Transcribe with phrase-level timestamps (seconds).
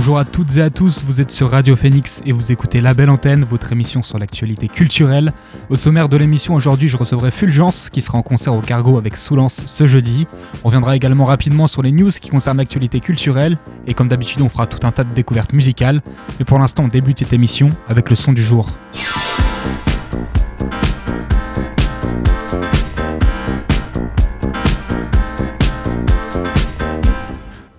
[0.00, 2.94] Bonjour à toutes et à tous, vous êtes sur Radio Phoenix et vous écoutez La
[2.94, 5.34] Belle Antenne, votre émission sur l'actualité culturelle.
[5.68, 9.18] Au sommaire de l'émission aujourd'hui, je recevrai Fulgence qui sera en concert au Cargo avec
[9.18, 10.26] Soulance ce jeudi.
[10.64, 14.48] On reviendra également rapidement sur les news qui concernent l'actualité culturelle et comme d'habitude, on
[14.48, 16.00] fera tout un tas de découvertes musicales.
[16.38, 18.70] Mais pour l'instant, on débute cette émission avec le son du jour.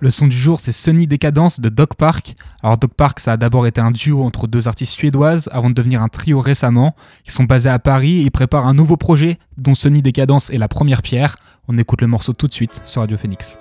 [0.02, 2.34] Le son du jour, c'est Sunny Décadence de Dog Park.
[2.64, 5.74] Alors Dog Park, ça a d'abord été un duo entre deux artistes suédoises avant de
[5.74, 6.96] devenir un trio récemment.
[7.24, 10.58] Ils sont basés à Paris et ils préparent un nouveau projet dont Sunny Décadence est
[10.58, 11.36] la première pierre.
[11.68, 13.60] On écoute le morceau tout de suite sur Radio Phoenix.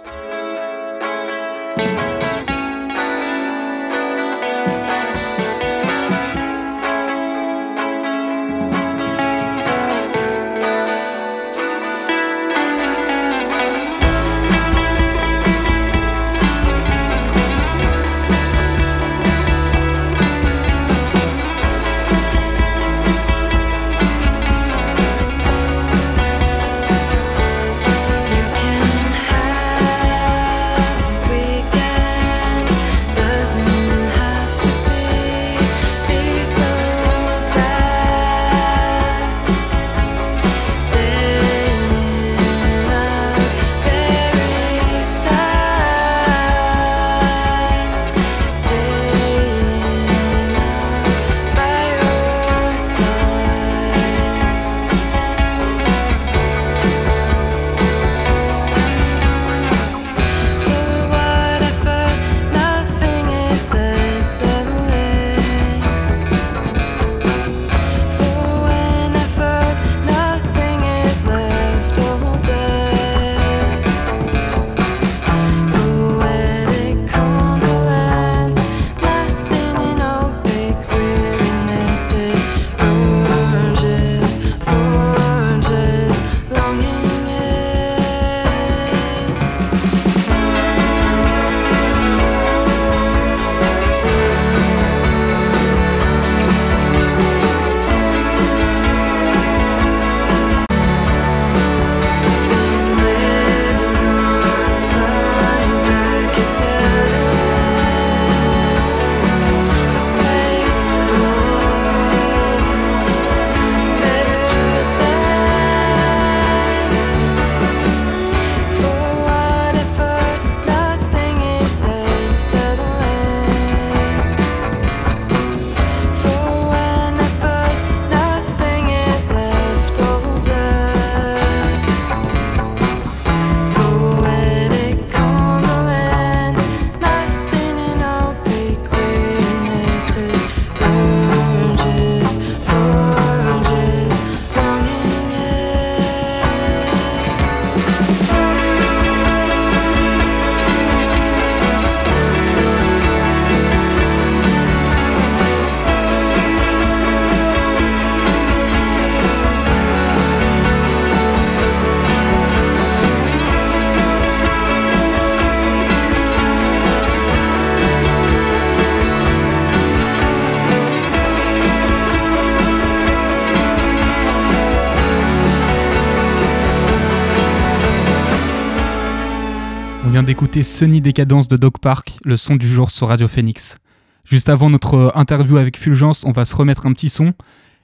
[180.31, 183.75] D'écouter Sunny Décadence de Dog Park, le son du jour sur Radio Phoenix.
[184.23, 187.33] Juste avant notre interview avec Fulgence, on va se remettre un petit son.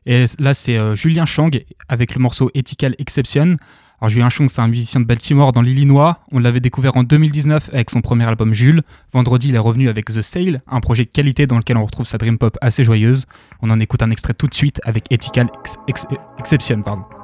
[0.06, 1.50] Et là, c'est euh, Julien Chang
[1.90, 3.56] avec le morceau Ethical Exception.
[4.00, 6.22] Alors, Julien Chang, c'est un musicien de Baltimore dans l'Illinois.
[6.32, 8.82] On l'avait découvert en 2019 avec son premier album Jules.
[9.12, 12.06] Vendredi, il est revenu avec The Sale, un projet de qualité dans lequel on retrouve
[12.06, 13.26] sa dream pop assez joyeuse.
[13.62, 15.50] On en écoute un extrait tout de suite avec Ethical
[16.40, 16.82] Exception.
[16.82, 17.17] Pardon.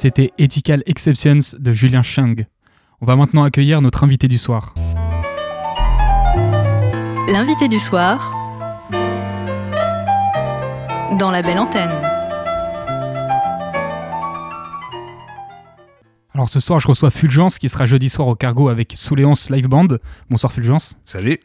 [0.00, 2.36] C'était Ethical Exceptions de Julien Chang.
[3.00, 4.72] On va maintenant accueillir notre invité du soir.
[7.26, 8.32] L'invité du soir
[11.18, 11.90] dans la belle antenne.
[16.32, 19.66] Alors ce soir, je reçois Fulgence qui sera jeudi soir au Cargo avec Souléance Live
[19.66, 19.88] Band.
[20.30, 20.96] Bonsoir Fulgence.
[21.04, 21.40] Salut.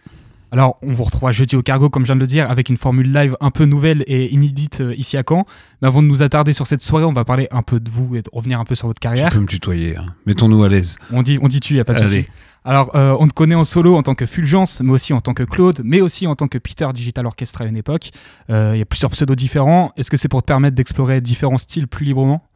[0.54, 2.78] Alors, on vous retrouvera jeudi au cargo, comme je viens de le dire, avec une
[2.78, 5.48] formule live un peu nouvelle et inédite euh, ici à Caen.
[5.82, 8.16] Mais avant de nous attarder sur cette soirée, on va parler un peu de vous
[8.16, 9.30] et de revenir un peu sur votre carrière.
[9.30, 10.14] Tu peux me tutoyer, hein.
[10.28, 11.00] mettons-nous à l'aise.
[11.12, 12.28] On dit, on dit tu, il n'y a pas de souci.
[12.66, 15.34] Alors, euh, on te connaît en solo en tant que Fulgence, mais aussi en tant
[15.34, 18.12] que Claude, mais aussi en tant que Peter Digital Orchestra à une époque.
[18.52, 19.92] Euh, il y a plusieurs pseudos différents.
[19.98, 22.48] Est-ce que c'est pour te permettre d'explorer différents styles plus librement?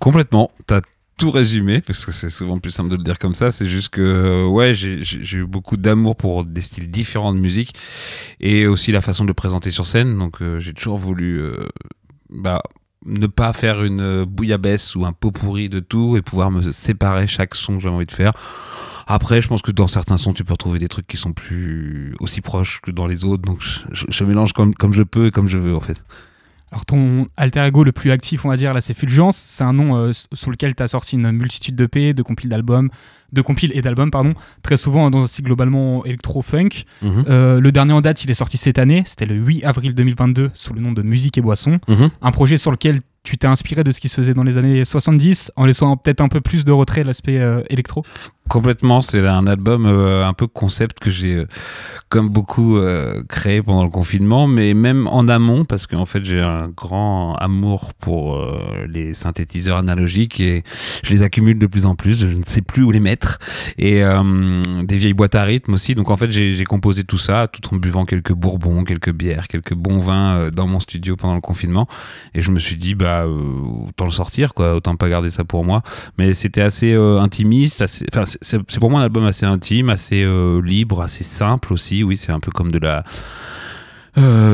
[0.00, 0.50] Complètement.
[0.66, 0.80] T'as
[1.20, 3.90] tout résumé, parce que c'est souvent plus simple de le dire comme ça, c'est juste
[3.90, 7.74] que euh, ouais, j'ai eu beaucoup d'amour pour des styles différents de musique
[8.40, 10.18] et aussi la façon de le présenter sur scène.
[10.18, 11.68] Donc euh, j'ai toujours voulu euh,
[12.30, 12.62] bah,
[13.04, 17.26] ne pas faire une bouillabaisse ou un pot pourri de tout et pouvoir me séparer
[17.26, 18.32] chaque son que j'avais envie de faire.
[19.06, 22.14] Après, je pense que dans certains sons, tu peux retrouver des trucs qui sont plus
[22.18, 23.42] aussi proches que dans les autres.
[23.42, 23.60] Donc,
[23.90, 26.02] je, mélange comme, comme je peux et comme je veux, en fait.
[26.72, 29.36] Alors ton alter ego le plus actif, on va dire, là, c'est Fulgence.
[29.36, 32.48] C'est un nom euh, sous lequel tu as sorti une multitude de P, de compiles
[32.48, 32.90] d'albums,
[33.32, 36.84] de compiles et d'albums, pardon, très souvent dans un style globalement électro-funk.
[37.02, 37.24] Mhm.
[37.28, 40.50] Euh, le dernier en date, il est sorti cette année, c'était le 8 avril 2022,
[40.54, 41.80] sous le nom de Musique et Boisson.
[41.88, 42.10] Mhm.
[42.22, 44.84] Un projet sur lequel tu t'es inspiré de ce qui se faisait dans les années
[44.84, 48.04] 70 en laissant peut-être un peu plus de retrait l'aspect euh, électro
[48.50, 51.46] Complètement, c'est un album euh, un peu concept que j'ai, euh,
[52.08, 52.80] comme beaucoup,
[53.28, 57.94] créé pendant le confinement, mais même en amont, parce qu'en fait j'ai un grand amour
[57.94, 58.44] pour
[58.88, 60.64] les synthétiseurs analogiques et
[61.04, 63.38] je les accumule de plus en plus, je ne sais plus où les mettre,
[63.78, 64.02] et
[64.82, 67.78] des vieilles boîtes à rythme aussi, donc en fait j'ai composé tout ça tout en
[67.78, 71.86] buvant quelques bourbons, quelques bières, quelques bons vins dans mon studio pendant le confinement,
[72.34, 75.44] et je me suis dit, bah euh, autant le sortir, quoi, autant pas garder ça
[75.44, 75.82] pour moi.
[76.18, 80.60] Mais c'était assez euh, intimiste, enfin, c'est pour moi un album assez intime, assez euh,
[80.60, 82.02] libre, assez simple aussi.
[82.02, 83.04] Oui, c'est un peu comme de la.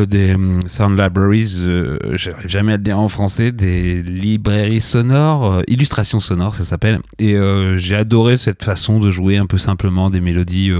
[0.07, 1.63] des sound libraries,
[2.13, 7.01] j'arrive jamais à le dire en français, des librairies sonores, illustrations sonores ça s'appelle.
[7.19, 7.37] Et
[7.77, 10.73] j'ai adoré cette façon de jouer un peu simplement des mélodies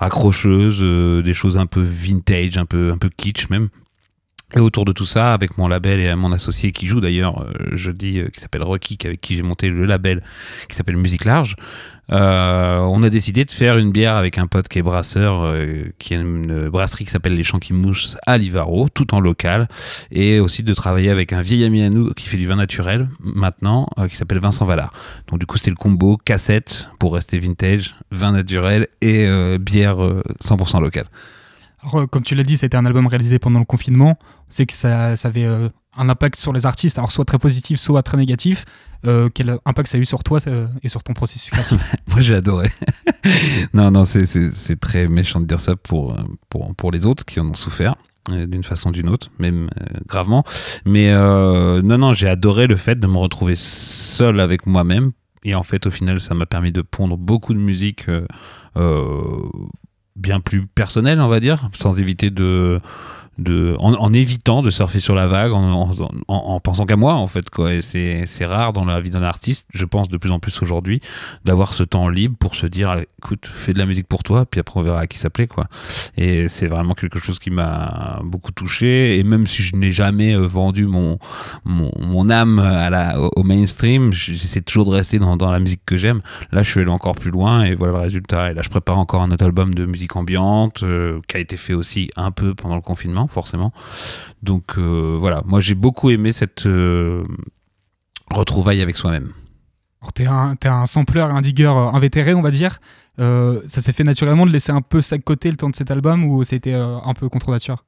[0.00, 0.82] accrocheuses,
[1.22, 3.68] des choses un peu vintage, un peu, un peu kitsch même.
[4.56, 7.76] Et autour de tout ça, avec mon label et mon associé qui joue d'ailleurs euh,
[7.76, 10.22] jeudi, euh, qui s'appelle Rocky, avec qui j'ai monté le label
[10.68, 11.56] qui s'appelle Musique Large,
[12.12, 15.56] euh, on a décidé de faire une bière avec un pote qui est brasseur,
[15.98, 19.68] qui a une brasserie qui s'appelle Les Champs qui Moussent à Livaro, tout en local,
[20.12, 23.08] et aussi de travailler avec un vieil ami à nous qui fait du vin naturel
[23.20, 24.92] maintenant, qui s'appelle Vincent Vallard.
[25.28, 29.26] Donc du coup c'était le combo cassette pour rester vintage, vin naturel et
[29.58, 29.96] bière
[30.44, 31.06] 100% locale.
[31.92, 34.18] Euh, comme tu l'as dit, c'était un album réalisé pendant le confinement.
[34.48, 38.02] C'est que ça, avait euh, un impact sur les artistes, alors soit très positif, soit
[38.02, 38.64] très négatif.
[39.06, 40.38] Euh, quel impact ça a eu sur toi
[40.82, 41.94] et sur ton processus créatif?
[42.08, 42.70] Moi, j'ai adoré.
[43.74, 46.16] non, non, c'est très méchant de dire ça pour,
[46.48, 47.96] pour, pour les autres qui en ont souffert
[48.30, 49.68] d'une façon ou d'une autre, même
[50.06, 50.44] gravement.
[50.86, 55.12] Mais non, non, j'ai adoré le fait de me retrouver seul avec moi-même.
[55.46, 58.06] Et en fait, au final, ça m'a permis de pondre beaucoup de musique
[60.16, 62.80] bien plus personnel, on va dire, sans éviter de
[63.78, 65.90] en, évitant de surfer sur la vague, en,
[66.28, 67.74] en, pensant qu'à moi en fait quoi.
[67.74, 71.00] Et c'est rare dans la vie d'un artiste, je pense de plus en plus aujourd'hui,
[71.44, 74.60] d'avoir ce temps libre pour se dire écoute, fais de la musique pour toi, puis
[74.60, 75.66] après on verra à qui ça plaît quoi.
[76.16, 79.18] Et c'est vraiment quelque chose qui m'a beaucoup touché.
[79.18, 81.18] Et même si je n'ai jamais euh, vendu mon,
[81.64, 85.96] mon, âme à la, au mainstream, j'essaie toujours de rester dans, dans la musique que
[85.96, 86.20] j'aime.
[86.52, 88.50] Là, je suis allé encore plus loin et voilà le résultat.
[88.50, 91.56] Et là, je prépare encore un autre album de musique ambiante euh, qui a été
[91.56, 93.72] fait aussi un peu pendant le confinement, forcément.
[94.42, 96.68] Donc euh, voilà, moi j'ai beaucoup aimé cette
[98.30, 99.32] retrouvaille avec soi-même.
[100.14, 102.78] T'es un, es un sampleur, un digger invétéré, on va dire.
[103.20, 105.76] Euh, ça s'est fait naturellement de laisser un peu ça de côté le temps de
[105.76, 107.84] cet album ou c'était euh, un peu contre nature?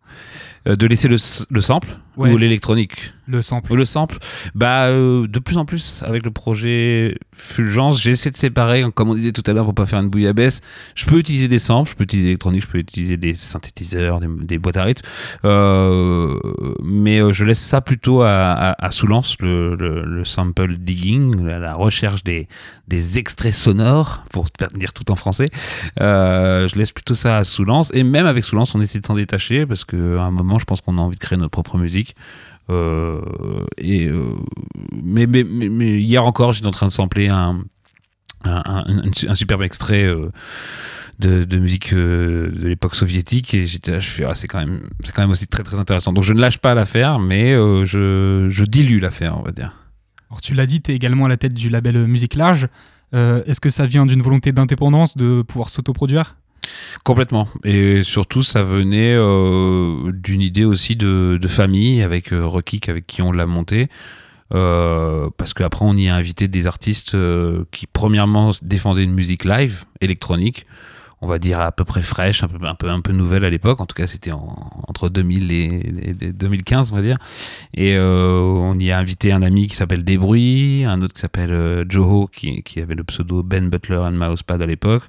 [0.69, 1.16] Euh, De laisser le,
[1.50, 3.75] le sample ou l'électronique Le sample.
[3.75, 4.18] Le sample.
[4.54, 9.14] Bah, de plus en plus, avec le projet Fulgence, j'ai essayé de séparer, comme on
[9.14, 10.61] disait tout à l'heure, pour pas faire une bouillabaisse.
[10.94, 14.58] Je peux utiliser des samples, je peux utiliser l'électronique, je peux utiliser des synthétiseurs, des,
[14.58, 15.06] boîtes à rythme.
[16.82, 22.49] mais je laisse ça plutôt à, à, Soulance, le, le, sample digging, la, recherche des,
[22.88, 25.49] des extraits sonores, pour dire tout en français.
[26.00, 27.90] Euh, je laisse plutôt ça à Soulance.
[27.94, 30.80] Et même avec Soulance, on essaie de s'en détacher parce qu'à un moment, je pense
[30.80, 32.06] qu'on a envie de créer notre propre musique.
[32.69, 33.21] Euh,
[33.83, 34.35] euh,
[34.93, 35.25] mais,
[36.01, 37.63] hier encore, j'étais en train de sampler un,
[39.35, 40.13] superbe extrait.
[41.19, 44.83] De, de, musique de l'époque soviétique et j'étais là je fais ah, c'est quand même
[45.01, 46.13] c'est quand même aussi très intéressant.
[46.13, 49.73] Donc je ne lâche pas l'affaire mais je, dilue l'affaire on va dire.
[50.29, 52.69] Alors tu l'as dit tu es également à la tête du label Musique Large.
[53.15, 56.37] Euh, est-ce que ça vient d'une volonté d'indépendance, de pouvoir s'autoproduire?
[57.04, 57.49] Complètement.
[57.64, 62.50] Et surtout, ça venait euh, d'une idée aussi de, famille avec euh,
[62.88, 63.88] avec qui on l'a monté.
[64.54, 67.16] Euh, parce qu'après, on y a invité des artistes
[67.70, 70.64] qui, premièrement, défendaient une musique live, électronique,
[71.23, 73.80] on va dire à peu près fraîche, un peu, un peu, nouvelle à l'époque.
[73.80, 77.16] En tout cas, c'était entre 2000 et, 2015, on va dire.
[77.73, 81.52] Et euh, on y a invité un ami qui s'appelle Débruit, un autre qui s'appelle
[81.52, 85.04] euh, Joho, qui, qui, avait le pseudo Ben Butler and Mousepad à l'époque.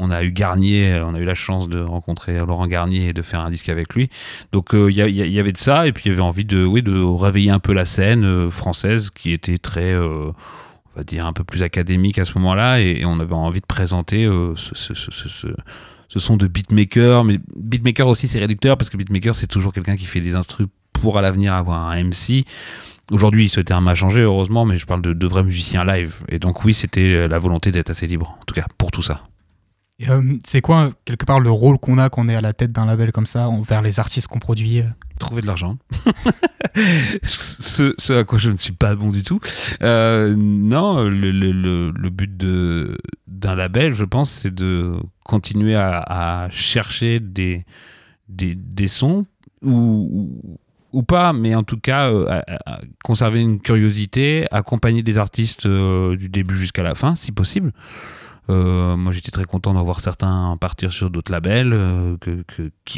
[0.00, 3.22] On a eu Garnier, on a eu la chance de rencontrer Laurent Garnier et de
[3.22, 4.08] faire un disque avec lui.
[4.50, 7.02] Donc euh, il y, avait de ça, et puis il y avait envie de, de
[7.02, 9.94] réveiller un peu la scène française qui était très
[10.94, 13.66] on va dire, un peu plus académique à ce moment-là, et, on avait envie de
[13.66, 15.54] présenter euh, ce,
[16.08, 20.06] son de beatmaker, mais beatmaker aussi c'est réducteur, parce que beatmaker c'est toujours quelqu'un qui
[20.06, 22.44] fait des instruments pour à l'avenir avoir un MC.
[23.10, 26.22] Aujourd'hui, ce terme a changé, heureusement, mais je parle de vrais musiciens live.
[26.28, 29.22] Et donc oui, c'était la volonté d'être assez libre, en tout cas, pour tout ça.
[30.08, 32.72] Euh, c'est quoi, quelque part, le rôle qu'on a quand on est à la tête
[32.72, 34.84] d'un label comme ça, envers les artistes qu'on produit euh
[35.18, 35.76] Trouver de l'argent.
[37.22, 39.38] ce, à quoi je ne suis pas bon du tout.
[39.82, 42.36] Euh, non, le, but
[43.28, 47.64] d'un label, je pense, c'est de continuer à, chercher des,
[48.28, 49.26] des, des, sons
[49.62, 50.58] ou,
[50.92, 56.56] ou, pas, mais en tout cas, à, conserver une curiosité, accompagner des artistes du début
[56.56, 57.72] jusqu'à la fin, si possible.
[58.50, 62.16] Euh, moi, j'étais très content d'en voir certains partir sur d'autres labels euh,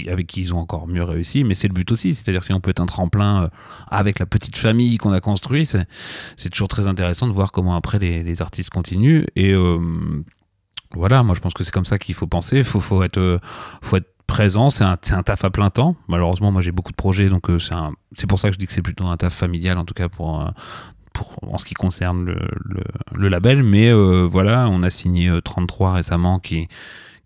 [0.08, 1.44] avec qui ils ont encore mieux réussi.
[1.44, 2.14] Mais c'est le but aussi.
[2.14, 3.48] C'est-à-dire, si on peut être un tremplin euh,
[3.90, 7.98] avec la petite famille qu'on a construit, c'est toujours très intéressant de voir comment après
[7.98, 9.24] les, artistes continuent.
[9.36, 9.54] Et
[10.92, 12.58] voilà, moi, je pense que c'est comme ça qu'il faut penser.
[12.58, 13.40] Il faut, être,
[14.26, 14.70] présent.
[14.70, 15.96] C'est un, un, taf à plein temps.
[16.08, 17.28] Malheureusement, moi, j'ai beaucoup de projets.
[17.28, 17.48] Donc,
[18.16, 20.08] c'est pour ça que je dis que c'est plutôt un taf familial, en tout cas,
[20.08, 20.50] pour
[21.46, 22.24] en ce qui concerne
[23.14, 23.62] le, label.
[23.62, 26.68] Mais euh, voilà, on a signé 33 euh, récemment qui,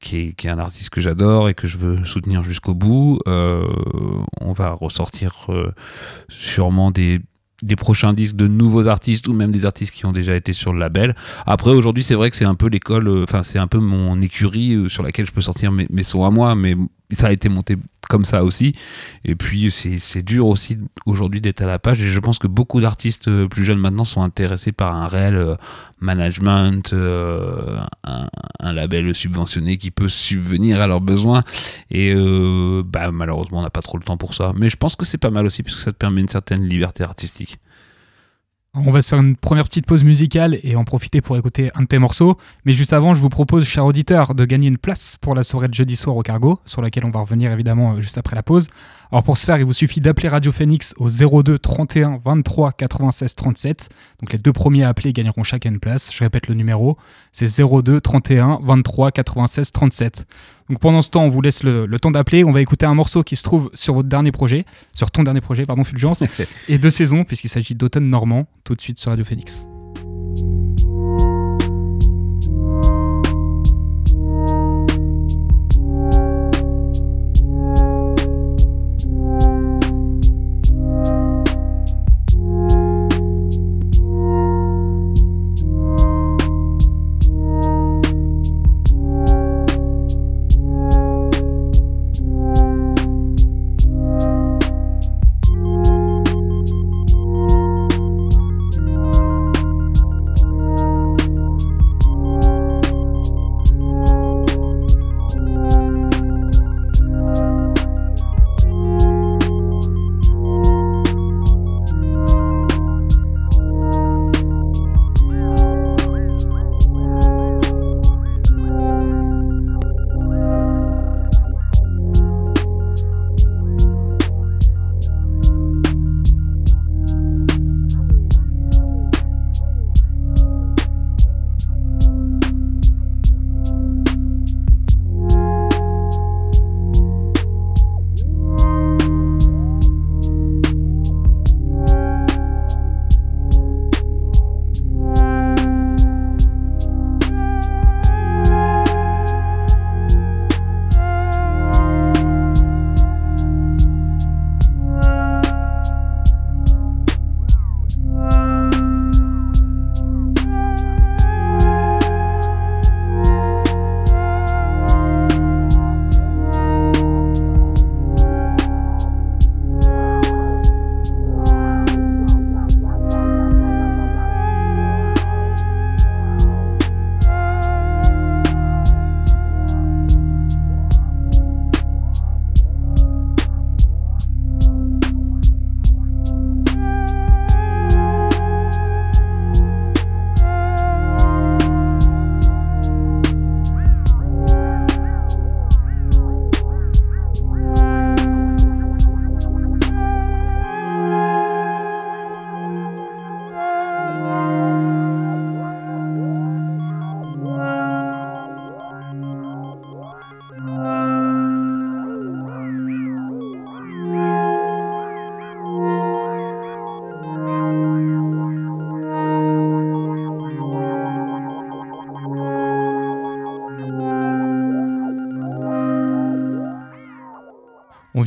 [0.01, 3.19] qui est, qui est, un artiste que j'adore et que je veux soutenir jusqu'au bout.
[3.27, 3.63] Euh,
[4.41, 5.47] on va ressortir
[6.29, 7.21] sûrement des,
[7.63, 10.73] des prochains disques de nouveaux artistes ou même des artistes qui ont déjà été sur
[10.73, 11.15] le label.
[11.47, 14.89] Après, aujourd'hui, c'est vrai que c'est un peu l'école, enfin, c'est un peu mon écurie
[14.89, 16.75] sur laquelle je peux sortir mes, mes sons à moi, mais
[17.15, 17.77] ça a été monté
[18.09, 18.75] comme ça aussi.
[19.25, 22.01] Et puis, c'est dur aussi aujourd'hui d'être à la page.
[22.01, 25.37] Et je pense que beaucoup d'artistes euh, plus jeunes maintenant sont intéressés par un réel
[25.37, 25.55] euh,
[26.01, 31.43] management, euh, un, label subventionné qui peut subvenir à leurs besoins.
[31.91, 32.15] Et
[32.85, 34.53] bah, malheureusement, on n'a pas trop le temps pour ça.
[34.57, 37.05] Mais je pense que c'est pas mal aussi, puisque ça te permet une certaine liberté
[37.05, 37.59] artistique.
[38.75, 41.83] On va se faire une première petite pause musicale et en profiter pour écouter un
[41.83, 42.37] de tes morceaux.
[42.67, 45.69] Mais juste avant, je vous propose, cher auditeur, de gagner une place pour la soirée
[45.69, 48.69] de jeudi soir au Cargo, sur laquelle on va revenir évidemment juste après la pause.
[49.11, 53.35] Alors pour ce faire, il vous suffit d'appeler Radio Phoenix au 02 31 23 96
[53.35, 53.89] 37.
[54.21, 56.13] Donc les deux premiers à appeler gagneront chacun une place.
[56.13, 56.99] Je répète le numéro,
[57.33, 60.27] c'est 02 31 23 96 37.
[60.69, 62.45] Donc pendant ce temps, on vous laisse le, temps d'appeler.
[62.45, 65.41] On va écouter un morceau qui se trouve sur votre dernier projet, sur ton dernier
[65.41, 66.25] projet, pardon, Fulgence,
[66.69, 69.67] et de saison, puisqu'il s'agit d'automne normand, tout de suite sur Radio Phoenix.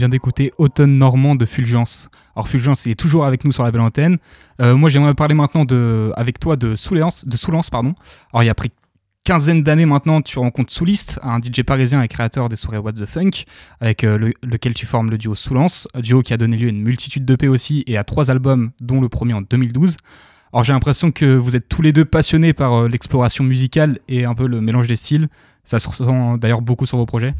[0.01, 2.09] Vient d'écouter Automne Normand de Fulgence.
[2.35, 4.17] Alors Fulgence est toujours avec nous sur la belle antenne.
[4.59, 7.93] Euh, moi j'aimerais parler maintenant de, avec toi de Soulance, de Soulance pardon.
[8.33, 8.71] Alors il y a pris
[9.23, 13.05] quinzaine d'années maintenant, tu rencontres Souliste, un DJ parisien et créateur des soirées What the
[13.05, 13.43] Funk,
[13.79, 16.81] avec euh, lequel tu formes le duo Soulance, duo qui a donné lieu à une
[16.81, 19.97] multitude d'EP aussi et à trois albums, dont le premier en 2012.
[20.51, 24.25] Alors j'ai l'impression que vous êtes tous les deux passionnés par euh, l'exploration musicale et
[24.25, 25.27] un peu le mélange des styles.
[25.63, 27.35] Ça se ressent d'ailleurs beaucoup sur vos projets.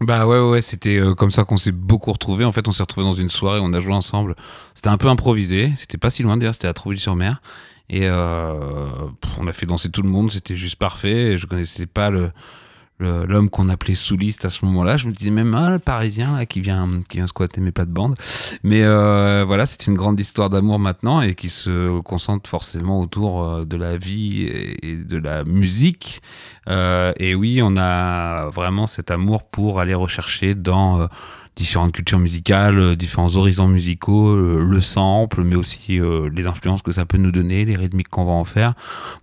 [0.00, 2.46] Bah ouais, ouais, c'était euh, comme ça qu'on s'est beaucoup retrouvés.
[2.46, 4.34] En fait, on s'est retrouvés dans une soirée, on a joué ensemble.
[4.74, 7.42] C'était un peu improvisé, c'était pas si loin d'ailleurs, c'était à Trouville-sur-Mer.
[7.90, 8.88] Et euh,
[9.38, 11.36] on a fait danser tout le monde, c'était juste parfait.
[11.36, 12.30] Je connaissais pas le,
[13.00, 14.96] l'homme qu'on appelait souliste à ce moment-là.
[14.96, 17.84] Je me disais même, ah, le parisien là, qui, vient, qui vient squatter mes pas
[17.84, 18.16] de bande.
[18.62, 23.44] Mais euh, voilà, c'est une grande histoire d'amour maintenant et qui se concentre forcément autour
[23.44, 26.20] euh, de la vie et de la musique.
[26.68, 31.08] Euh, et oui, on a vraiment cet amour pour aller rechercher dans
[31.60, 36.80] différentes cultures musicales, euh, différents horizons musicaux, euh, le sample, mais aussi euh, les influences
[36.80, 38.72] que ça peut nous donner, les rythmiques qu'on va en faire.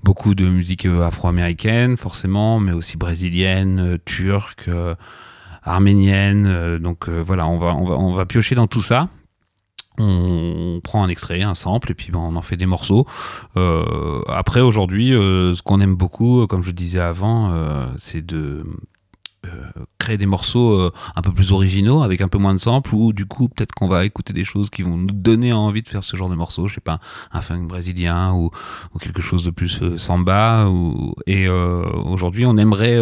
[0.04, 4.70] Beaucoup de musique afro-américaine, forcément, mais aussi brésilienne, turque,
[5.64, 6.78] arménienne.
[6.78, 9.10] donc voilà, on va, on, va, on va piocher dans tout ça.
[9.98, 13.08] On prend un extrait, un sample, et puis ben, on en fait des morceaux.
[14.28, 17.52] après, aujourd'hui, ce qu'on aime beaucoup, comme je le disais avant,
[17.98, 18.64] c'est de
[19.98, 23.14] créer des morceaux euh, un peu plus originaux avec un peu moins de samples ou
[23.14, 26.04] du coup peut-être qu'on va écouter des choses qui vont nous donner envie de faire
[26.04, 27.00] ce genre de morceaux je sais pas
[27.32, 28.50] un funk brésilien ou,
[29.00, 33.00] quelque chose de plus euh, samba ou, et aujourd'hui on aimerait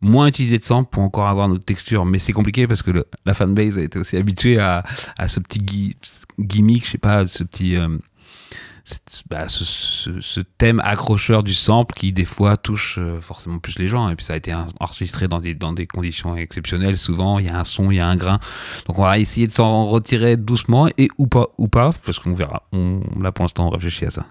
[0.00, 3.34] moins utiliser de samples pour encore avoir notre texture mais c'est compliqué parce que la
[3.34, 4.82] fanbase a été aussi habituée à
[5.28, 5.96] ce petit
[6.38, 7.76] gimmick je sais pas ce petit
[9.30, 14.08] bah, ce, thème accrocheur du sample qui des fois touche euh, forcément plus les gens.
[14.08, 16.98] Et puis ça a été enregistré dans des, conditions exceptionnelles.
[16.98, 18.40] Souvent il y a un son il y a un grain.
[18.86, 22.34] Donc on va essayer de s'en retirer doucement et ou pas ou pas parce qu'on
[22.34, 22.64] verra.
[22.72, 24.26] On, là pour l'instant on réfléchit à ça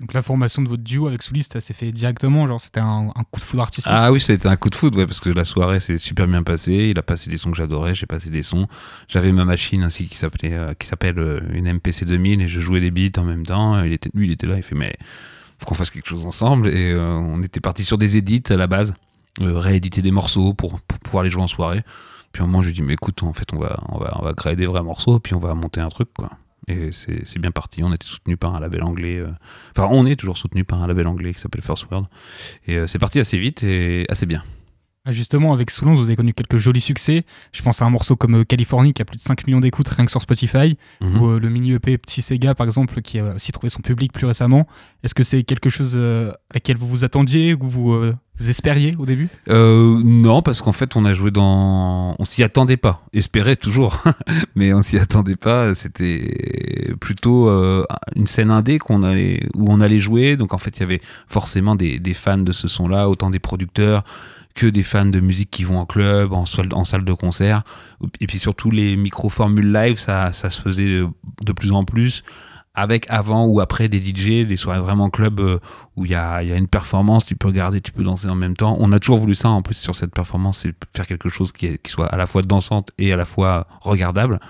[0.00, 3.12] donc la formation de votre duo avec Souliste, ça s'est fait directement, genre c'était un,
[3.30, 5.44] coup de foudre artistique Ah oui, c'était un coup de foudre, ouais, parce que la
[5.44, 8.42] soirée s'est super bien passée, il a passé des sons que j'adorais, j'ai passé des
[8.42, 8.66] sons.
[9.06, 12.60] J'avais ma machine aussi qui s'appelait euh, qui s'appelle euh, une MPC 2000 et je
[12.60, 13.82] jouais des beats en même temps.
[13.84, 14.94] Il était, lui, il était là, il fait mais
[15.58, 18.56] faut qu'on fasse quelque chose ensemble et euh, on était parti sur des edits à
[18.56, 18.94] la base,
[19.40, 21.82] rééditer des morceaux pour, pouvoir les jouer en soirée.
[22.32, 24.24] Puis un moment, je lui dis mais écoute, en fait, on va, on va, on
[24.24, 26.30] va créer des vrais morceaux, puis on va monter un truc, quoi.
[26.68, 27.82] Et c'est bien parti.
[27.82, 29.18] On était soutenu par un label anglais.
[29.18, 29.28] Euh,
[29.76, 32.06] enfin, on est toujours soutenu par un label anglais qui s'appelle First World.
[32.66, 34.42] Et euh, c'est parti assez vite et assez bien.
[35.06, 37.24] Ah, justement, avec Soulons, vous avez connu quelques jolis succès.
[37.52, 39.88] Je pense à un morceau comme euh, Californie qui a plus de 5 millions d'écoutes
[39.88, 41.20] rien que sur Spotify, mhm.
[41.20, 44.26] ou le mini EP Petit Sega par exemple qui a aussi trouvé son public plus
[44.26, 44.66] récemment.
[45.02, 49.06] Est-ce que c'est quelque chose à laquelle vous vous attendiez ou vous vous espériez au
[49.06, 49.28] début?
[49.48, 52.16] Euh, Non, parce qu'en fait, on a joué dans.
[52.18, 53.02] On s'y attendait pas.
[53.12, 54.02] Espérait toujours,
[54.56, 55.74] mais on s'y attendait pas.
[55.74, 57.84] C'était plutôt euh,
[58.16, 59.46] une scène indé qu'on allait...
[59.54, 60.36] où on allait jouer.
[60.36, 63.38] Donc en fait, il y avait forcément des, des fans de ce son-là, autant des
[63.38, 64.02] producteurs
[64.54, 67.62] que des fans de musique qui vont en club, en, salle de concert.
[68.20, 71.02] Et puis surtout, les micro-formules live, ça, se faisait
[71.42, 72.22] de plus en plus
[72.74, 75.58] avec avant ou après des DJ, des soirées vraiment club euh,
[75.96, 78.76] où il y a, une performance, tu peux regarder, tu peux danser en même temps.
[78.80, 81.78] On a toujours voulu ça en plus sur cette performance, c'est faire quelque chose qui,
[81.78, 84.40] qui, soit à la fois dansante et à la fois regardable.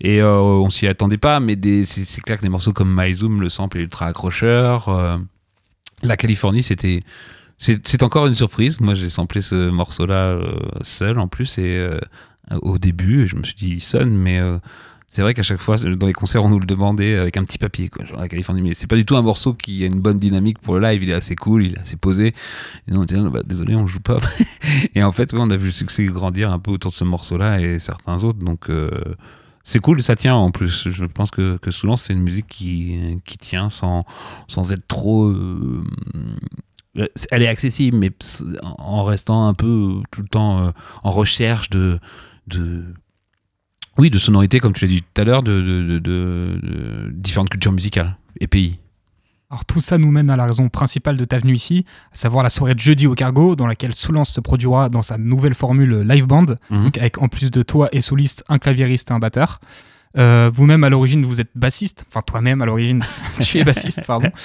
[0.00, 3.42] Et euh, on s'y attendait pas, mais c'est clair que des morceaux comme My Zoom,
[3.42, 4.88] le sample est ultra accrocheur.
[4.88, 5.18] Euh,
[6.02, 7.02] la Californie, c'était
[7.60, 8.80] c'est encore une surprise.
[8.80, 10.38] Moi, j'ai samplé ce morceau-là
[10.80, 11.88] seul en plus et
[12.62, 14.40] au début, je me suis dit il sonne, mais
[15.10, 17.58] c'est vrai qu'à chaque fois, dans les concerts, on nous le demandait avec un petit
[17.58, 18.62] papier, quoi, genre la Californie.
[18.62, 21.02] Mais c'est pas du tout un morceau qui a une bonne dynamique pour le live.
[21.02, 22.28] Il est assez cool, il est assez posé.
[22.28, 24.18] Et on était bah, désolé, on joue pas.
[24.94, 27.60] et en fait, on a vu le succès grandir un peu autour de ce morceau-là
[27.60, 28.38] et certains autres.
[28.38, 28.88] Donc, euh,
[29.64, 30.88] c'est cool, ça tient en plus.
[30.88, 34.04] Je pense que, que souvent, c'est une musique qui, qui tient sans,
[34.46, 35.26] sans être trop.
[35.26, 35.82] Euh,
[36.94, 38.10] elle est accessible, mais
[38.78, 40.70] en restant un peu tout le temps euh,
[41.02, 41.98] en recherche de.
[42.46, 42.84] de
[43.98, 48.46] oui, de sonorité, comme tu l'as dit tout à l'heure, de, différentes cultures musicales et
[48.46, 48.78] pays.
[49.50, 52.44] Alors tout ça nous mène à la raison principale de ta venue ici, à savoir
[52.44, 56.02] la soirée de jeudi au Cargo, dans laquelle Soulance se produira dans sa nouvelle formule
[56.02, 56.92] live band, mhm.
[56.96, 59.60] avec en plus de toi et soliste, un claviériste et un batteur.
[60.18, 62.04] Euh, vous-même, à l'origine, vous êtes bassiste.
[62.08, 63.04] Enfin, toi-même, à l'origine,
[63.40, 64.30] tu es bassiste, pardon.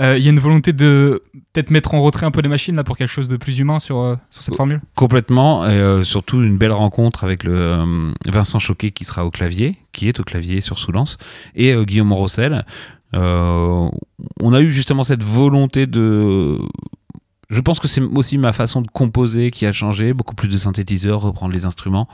[0.00, 2.76] Euh, il y a une volonté de peut-être mettre en retrait un peu les machines
[2.76, 4.80] là, pour quelque chose de plus humain sur, euh, sur cette formule?
[4.94, 5.68] Complètement.
[5.68, 10.20] Et surtout, une belle rencontre avec le Vincent Choquet qui sera au clavier, qui est
[10.20, 11.18] au clavier sur Soulance,
[11.56, 12.64] et Guillaume Rossel.
[13.12, 13.90] on
[14.52, 16.60] a eu justement cette volonté de
[17.50, 20.58] je pense que c'est aussi ma façon de composer qui a changé, beaucoup plus de
[20.58, 22.08] synthétiseurs, reprendre les instruments.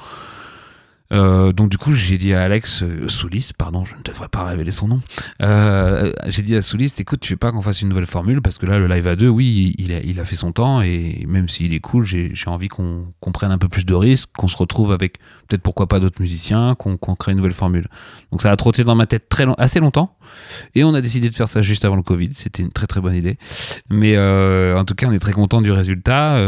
[1.13, 4.45] Euh, donc du coup, j'ai dit à Alex euh, Souliste, pardon, je ne devrais pas
[4.45, 5.01] révéler son nom.
[5.43, 8.41] Euh, j'ai dit à Souliste, écoute, tu veux pas qu'on fasse une nouvelle formule?
[8.41, 11.51] Parce que là, le live à deux, oui, il a, fait son temps et même
[11.51, 14.93] s'il est cool, j'ai envie qu'on prenne un peu plus de risques, qu'on se retrouve
[14.93, 17.89] avec peut-être pourquoi pas d'autres musiciens, qu'on crée une nouvelle formule.
[18.33, 20.17] Donc ça a trotté dans ma tête assez longtemps
[20.75, 22.31] et on a décidé de faire ça juste avant le Covid.
[22.33, 23.39] C'était une très très bonne idée.
[23.91, 26.39] Mais en tout cas, on est très content du résultat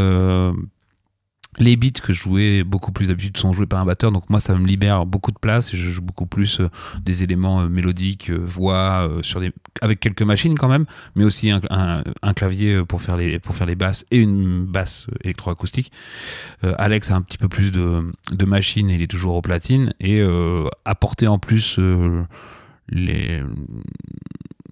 [1.59, 4.11] les beats que je jouais beaucoup plus d'habitude sont joués par un batteur.
[4.11, 6.69] Donc moi ça me libère beaucoup de place et je joue beaucoup plus euh,
[7.03, 9.09] des éléments euh, mélodiques euh, voix
[9.81, 13.75] avec quelques machines quand même mais aussi un, clavier pour faire les pour faire les
[13.75, 15.91] basses et une basse électroacoustique.
[16.63, 19.93] Alex a un petit peu plus de, de machines il est toujours au platine.
[19.99, 20.21] Et
[20.85, 21.79] apporter en plus
[22.89, 23.41] les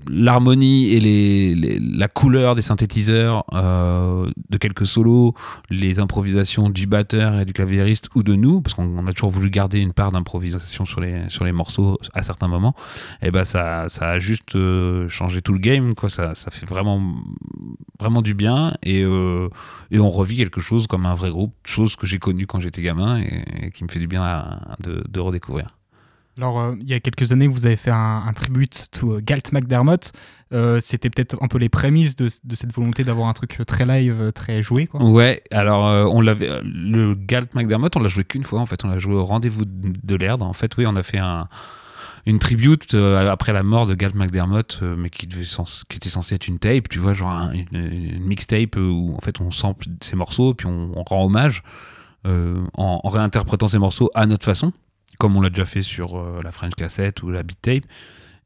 [0.10, 5.34] l'harmonie et les, la couleur des synthétiseurs, euh, de quelques solos,
[5.70, 9.50] les improvisations du batteur et du claviériste ou de nous, parce qu'on a toujours voulu
[9.50, 12.76] garder une part d'improvisation sur les, sur les morceaux à certains moments,
[13.22, 16.10] et eh ben ça, ça a juste euh, changé tout le game, quoi.
[16.10, 17.02] Ça, ça fait vraiment,
[18.00, 19.50] vraiment du bien et, euh,
[19.92, 22.82] et on revit quelque chose comme un vrai groupe, chose que j'ai connue quand j'étais
[22.82, 25.75] gamin et, qui me fait du bien de, de redécouvrir.
[26.38, 29.54] Alors, euh, il y a quelques années, vous avez fait un, tribute to euh, Galt
[29.54, 30.12] McDermott.
[30.54, 34.32] Euh, c'était peut-être un peu les prémices de, cette volonté d'avoir un truc très live,
[34.34, 34.88] très joué.
[34.88, 35.02] Quoi.
[35.04, 36.62] Ouais, alors on l'avait.
[36.64, 38.84] Le Galt McDermott, on l'a joué qu'une fois en fait.
[38.84, 40.44] On l'a joué au rendez-vous de l'Erde.
[40.44, 41.48] En fait, oui, on a fait un,
[42.26, 46.90] une tribute après la mort de Galt McDermott, mais qui, était censé être une tape,
[46.90, 51.26] tu vois, genre une, mixtape où en fait on sample ces morceaux, puis on, rend
[51.26, 51.64] hommage
[52.26, 54.74] en, en réinterprétant ces morceaux à notre façon
[55.18, 57.84] comme on l'a déjà fait sur euh, la French Cassette ou la Beat Tape.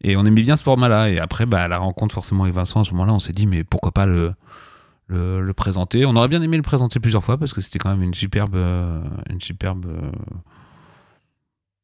[0.02, 1.10] Et on aimait bien ce format-là.
[1.10, 3.64] Et après, bah, la rencontre forcément avec Vincent, à ce moment-là, on s'est dit, mais
[3.64, 4.34] pourquoi pas le,
[5.08, 8.04] le, présenter On aurait bien aimé le présenter plusieurs fois parce que c'était quand même
[8.04, 10.12] une superbe, euh, une superbe euh,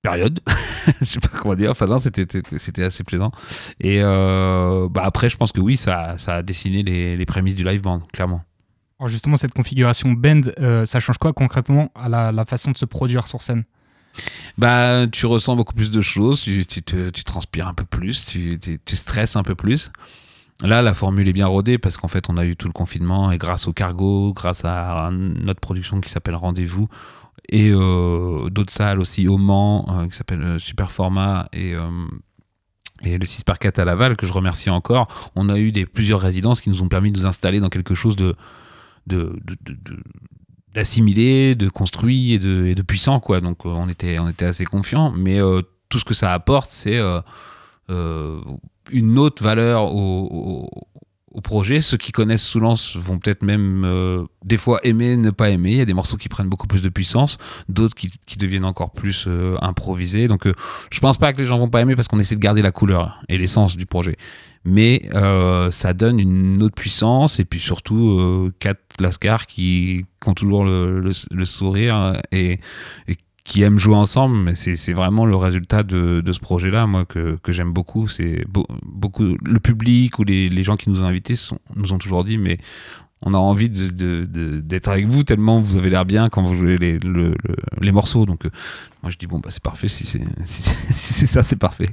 [0.02, 0.40] période.
[1.02, 1.72] je sais pas comment dire.
[1.72, 3.32] Enfin, non, c'était, assez plaisant.
[3.82, 7.82] Et bah, après, je pense que oui, ça, ça a dessiné les, prémices du live
[7.82, 8.42] band, clairement.
[8.98, 10.42] Alors justement, cette configuration band,
[10.86, 13.66] ça change quoi concrètement à la façon de se produire sur scène?
[14.58, 18.60] Bah, tu ressens beaucoup plus de choses, tu, tu, tu transpires un peu plus, tu,
[18.60, 19.92] tu, stresses un peu plus.
[20.62, 23.32] Là, la formule est bien rodée parce qu'en fait, on a eu tout le confinement
[23.32, 26.88] et grâce au cargo, grâce à notre production qui s'appelle Rendez-vous
[27.50, 31.74] et euh, d'autres salles aussi au Mans euh, qui s'appelle euh, Super Format et,
[33.04, 35.32] et le 6 par 4 à Laval que je remercie encore.
[35.36, 37.96] On a eu des, plusieurs résidences qui nous ont permis de nous installer dans quelque
[37.96, 38.36] chose de,
[39.08, 39.98] de, de
[40.76, 43.40] d'assimiler, de construit et de, de, puissant quoi.
[43.42, 46.70] Donc euh, on était on était assez confiant, mais euh, tout ce que ça apporte,
[46.70, 47.00] c'est
[47.90, 48.42] euh,
[48.92, 50.70] une autre valeur au,
[51.32, 51.82] au, projet.
[51.82, 55.72] Ceux qui connaissent Soulance vont peut-être même des fois aimer, ne pas aimer.
[55.72, 57.38] Il y a des morceaux qui prennent beaucoup plus de puissance,
[57.70, 59.28] d'autres qui, qui, deviennent encore plus
[59.62, 60.28] improvisés.
[60.28, 60.48] Donc
[60.92, 62.72] je pense pas que les gens vont pas aimer parce qu'on essaie de garder la
[62.72, 64.16] couleur et l'essence du projet
[64.66, 70.30] mais euh, ça donne une autre puissance et puis surtout euh, quatre Lascar qui, qui,
[70.30, 72.60] ont toujours le, le, sourire et,
[73.44, 74.38] qui aiment jouer ensemble.
[74.38, 78.08] Mais c'est vraiment le résultat de, de ce projet là moi que, que j'aime beaucoup.
[78.08, 78.46] C'est
[78.84, 82.24] beaucoup le public ou les, les, gens qui nous ont invités sont, nous ont toujours
[82.24, 82.58] dit mais
[83.22, 86.56] on a envie d'être de, de, avec vous tellement vous avez l'air bien quand vous
[86.56, 87.00] jouez les,
[87.82, 88.26] les morceaux.
[88.26, 88.50] Donc euh,
[89.04, 89.90] moi je dis bon bah c'est parfait.
[89.90, 91.90] Si c'est si ça c'est parfait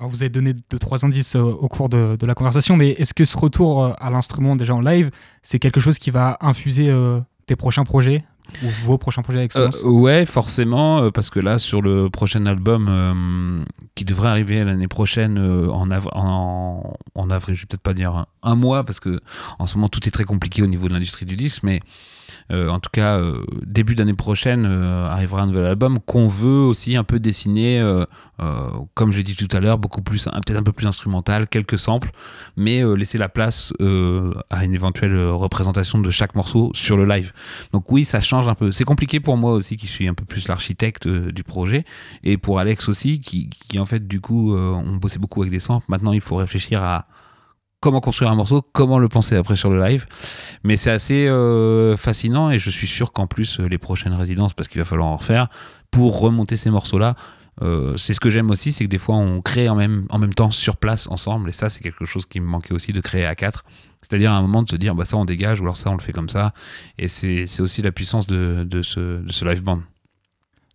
[0.00, 3.24] vous avez donné deux, trois indices euh, au cours de, la conversation, mais est-ce que
[3.24, 5.10] ce retour euh, à l'instrument déjà en live,
[5.42, 8.24] c'est quelque chose qui va infuser euh, tes prochains projets
[8.62, 13.64] ou vos prochains projets avec Sonos Ouais, forcément, parce que là, sur le prochain album
[13.96, 15.36] qui devrait arriver l'année prochaine
[15.68, 19.18] en, en, avril, je vais peut-être pas dire un, mois, parce que
[19.58, 21.80] en ce moment tout est très compliqué au niveau de l'industrie du disque, mais
[22.50, 26.60] euh, en tout cas, euh, début d'année prochaine, euh, arrivera un nouvel album qu'on veut
[26.60, 27.82] aussi un peu dessiner,
[28.94, 32.10] comme j'ai dit tout à l'heure, beaucoup plus, peut-être un peu plus instrumental, quelques samples,
[32.56, 37.32] mais laisser la place à une éventuelle représentation de chaque morceau sur le live.
[37.72, 38.72] Donc oui, ça change un peu.
[38.72, 41.84] C'est compliqué pour moi aussi, qui suis un peu plus l'architecte du projet,
[42.24, 45.60] et pour Alex aussi, qui, qui en fait, du coup, on bossait beaucoup avec des
[45.60, 45.86] samples.
[45.88, 47.06] Maintenant, il faut réfléchir à
[47.80, 50.06] comment construire un morceau, comment le penser après sur le live.
[50.64, 54.54] Mais c'est assez euh, fascinant et je suis sûr qu'en plus, euh, les prochaines résidences,
[54.54, 55.48] parce qu'il va falloir en refaire,
[55.90, 57.14] pour remonter ces morceaux-là,
[57.62, 60.50] euh, c'est ce que j'aime aussi, c'est que des fois on crée en même, temps
[60.50, 63.34] sur place ensemble, et ça c'est quelque chose qui me manquait aussi de créer à
[63.34, 63.64] quatre.
[64.02, 65.94] C'est-à-dire à un moment de se dire bah ça on dégage ou alors ça on
[65.94, 66.52] le fait comme ça,
[66.98, 69.80] et c'est aussi la puissance de, de, ce, de ce live band.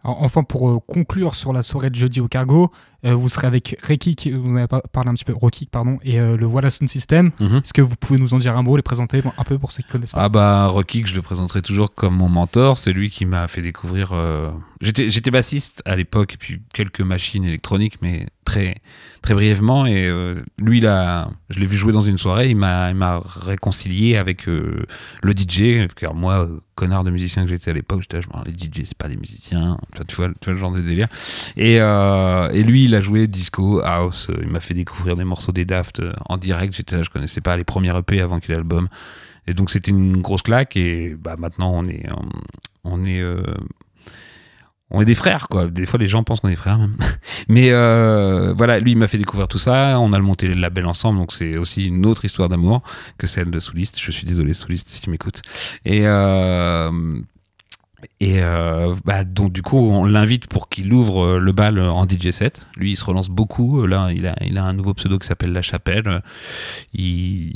[0.03, 2.71] Enfin, pour euh, conclure sur la soirée de jeudi au cargo,
[3.05, 6.37] euh, vous serez avec Rekik, vous avez parlé un petit peu, Rokik, pardon, et euh,
[6.37, 7.31] le Voilà Sound System.
[7.39, 7.57] Mhm.
[7.57, 9.83] Est-ce que vous pouvez nous en dire un mot, les présenter un peu pour ceux
[9.83, 10.23] qui connaissent pas?
[10.23, 12.77] Ah bah, Rokik, je le présenterai toujours comme mon mentor.
[12.77, 14.13] C'est lui qui m'a fait découvrir
[14.81, 18.77] j'étais bassiste à l'époque et puis quelques machines électroniques, mais très
[19.21, 19.85] très brièvement.
[19.85, 22.49] Et euh, lui, là, je l'ai vu jouer dans une soirée.
[22.49, 24.85] Il m'a réconcilié avec euh,
[25.21, 28.97] le DJ, car moi, connard de musicien que j'étais à l'époque, j'étais les DJ, c'est
[28.97, 29.77] pas des musiciens.
[30.07, 31.07] tu, vois, tu vois le genre de délire.
[31.57, 34.29] Et, et lui, il a joué disco, house.
[34.41, 36.75] Il m'a fait découvrir des morceaux des Daft en direct.
[36.75, 38.89] J'étais là, je connaissais pas les premiers EP avant qu'il ait l'album.
[39.47, 42.07] Et donc c'était une grosse claque et bah, maintenant on est,
[42.83, 43.43] on est, euh,
[44.91, 45.67] on est des frères quoi.
[45.67, 46.95] Des fois les gens pensent qu'on est frères même.
[47.49, 49.99] Mais euh, voilà, lui il m'a fait découvrir tout ça.
[49.99, 52.81] On a monté le label ensemble, donc c'est aussi une autre histoire d'amour
[53.17, 53.99] que celle de Souliste.
[53.99, 55.41] Je suis désolé Souliste si tu m'écoutes.
[55.85, 56.91] Et euh,
[58.19, 58.39] et
[59.05, 62.67] bah, donc du coup, on l'invite pour qu'il ouvre le bal en DJ set.
[62.75, 63.85] Lui, il se relance beaucoup.
[63.85, 66.23] Là, il a, il a un nouveau pseudo qui s'appelle La Chapelle.
[66.93, 67.51] Il,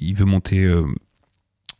[0.00, 0.68] il veut monter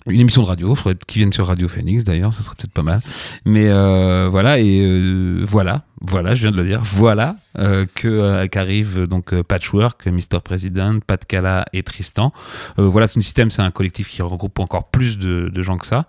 [0.09, 2.83] une émission de radio, faudrait qu'il vienne sur Radio Phoenix d'ailleurs, ça serait peut-être pas
[2.83, 3.01] mal.
[3.45, 8.47] Mais euh, voilà, et euh, voilà, voilà, je viens de le dire, voilà euh, que
[8.47, 12.33] qu'arrive donc Patchwork, Mister President, Pat Cala et Tristan.
[12.77, 16.07] voilà, ce système, c'est un collectif qui regroupe encore plus de, de gens que ça.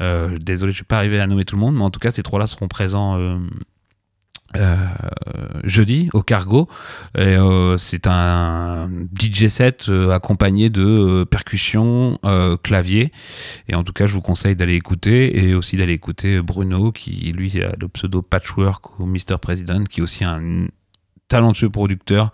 [0.00, 2.10] désolé, je ne vais pas arriver à nommer tout le monde, mais en tout cas,
[2.10, 3.38] ces trois-là seront présents
[4.56, 4.76] euh,
[5.64, 6.68] jeudi au Cargo.
[7.16, 8.88] Euh, c'est un
[9.18, 12.18] DJ set euh, accompagné de percussions,
[12.62, 13.12] clavier.
[13.68, 17.32] Et en tout cas, je vous conseille d'aller écouter et aussi d'aller écouter Bruno qui
[17.32, 19.38] lui a le pseudo Patchwork ou Mr.
[19.40, 20.66] President, qui est aussi un
[21.28, 22.32] talentueux producteur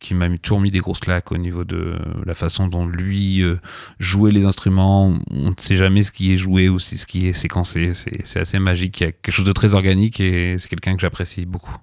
[0.00, 3.56] qui m'a toujours mis des grosses claques au niveau de la façon dont lui euh,
[3.98, 5.18] jouait les instruments.
[5.30, 7.92] On ne sait jamais ce qui est joué ou ce qui est séquencé.
[7.94, 9.00] C'est assez magique.
[9.00, 11.74] Il y a quelque chose de très organique et c'est quelqu'un que j'apprécie beaucoup.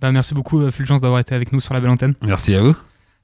[0.00, 2.14] Ben, merci beaucoup, euh, Fulgence, d'avoir été avec nous sur la belle antenne.
[2.22, 2.74] Merci à vous.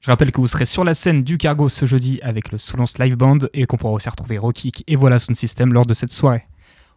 [0.01, 2.97] Je rappelle que vous serez sur la scène du Cargo ce jeudi avec le Soulance
[2.99, 6.11] Live Band et qu'on pourra aussi retrouver Rockik et Voilà Sound System lors de cette
[6.11, 6.45] soirée.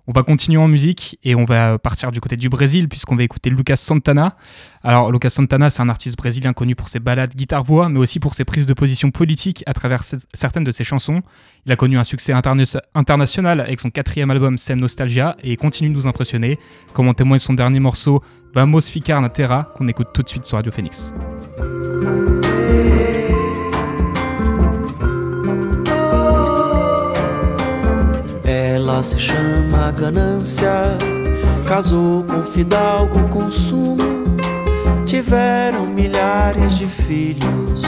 [0.08, 3.22] On va continuer en musique et on va partir du côté du Brésil puisqu'on va
[3.22, 4.36] écouter Lucas Santana.
[4.82, 8.34] Alors Lucas Santana, c'est un artiste brésilien connu pour ses ballades guitare-voix, mais aussi pour
[8.34, 10.02] ses prises de position politiques à travers
[10.34, 11.22] certaines de ses chansons.
[11.66, 12.32] Il a connu un succès
[12.94, 16.58] international avec son quatrième album Sem Nostalgia et continue de nous impressionner,
[16.94, 18.22] comme en témoigne son dernier morceau
[18.54, 21.14] Vamos Ficar na Terra qu'on écoute tout de suite sur Radio Phoenix.
[29.02, 30.70] Se chama ganância.
[31.66, 33.98] Casou com fidalgo consumo.
[35.04, 37.82] Tiveram milhares de filhos.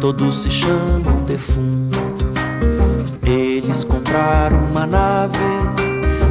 [0.00, 2.24] Todos se chamam defunto.
[3.22, 5.38] Eles compraram uma nave.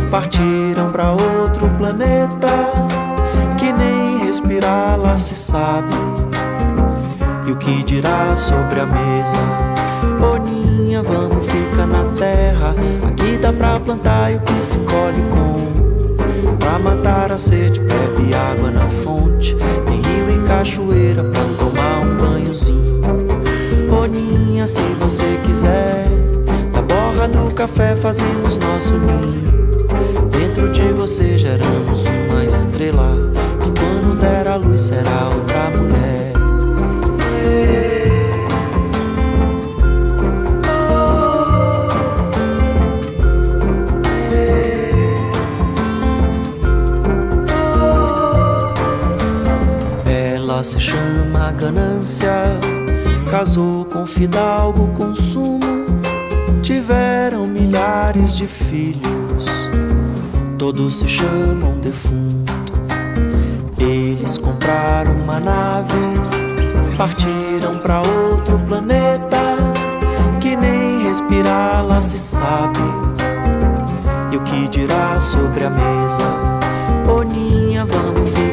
[0.10, 2.74] Partiram para outro planeta.
[3.60, 5.96] Que nem respirar lá se sabe.
[7.46, 9.40] E o que dirá sobre a mesa?
[10.20, 11.46] Boninha, vamos
[11.78, 12.76] ficar na terra.
[13.08, 16.58] Aqui dá pra plantar e o que se colhe com.
[16.58, 19.56] Pra matar a sede, bebe água na fonte.
[19.86, 23.02] Tem rio e cachoeira pra tomar um banhozinho.
[23.90, 26.08] Boninha, se você quiser,
[26.74, 29.48] da borra do café fazemos nosso ninho.
[30.32, 33.16] Dentro de você geramos uma estrela
[33.62, 36.38] que quando der a luz será outra mulher.
[50.58, 52.32] Ela se chama ganância,
[53.30, 55.60] casou com fidalgo consumo,
[56.64, 59.46] tiveram milhares de filhos,
[60.58, 62.74] todos se chamam defunto.
[63.78, 65.94] Eles compraram uma nave,
[66.98, 69.58] partiram para outro planeta,
[70.42, 72.80] que nem respirar lá se sabe.
[74.32, 76.26] E o que dirá sobre a mesa?
[77.06, 78.47] Boninha, vamos ficar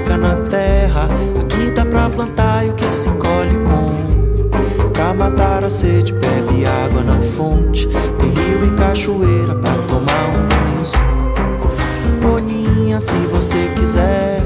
[5.17, 7.89] Matar a sede, bebe água na fonte.
[8.19, 12.21] Tem rio e cachoeira pra tomar um banhozinho.
[12.21, 14.43] Boninha, se você quiser.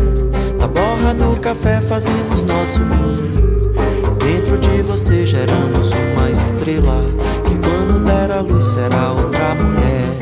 [0.59, 3.73] Na borra do café fazemos nosso ninho.
[4.19, 7.03] Dentro de você geramos uma estrela.
[7.45, 10.19] Que quando der a luz será outra mulher.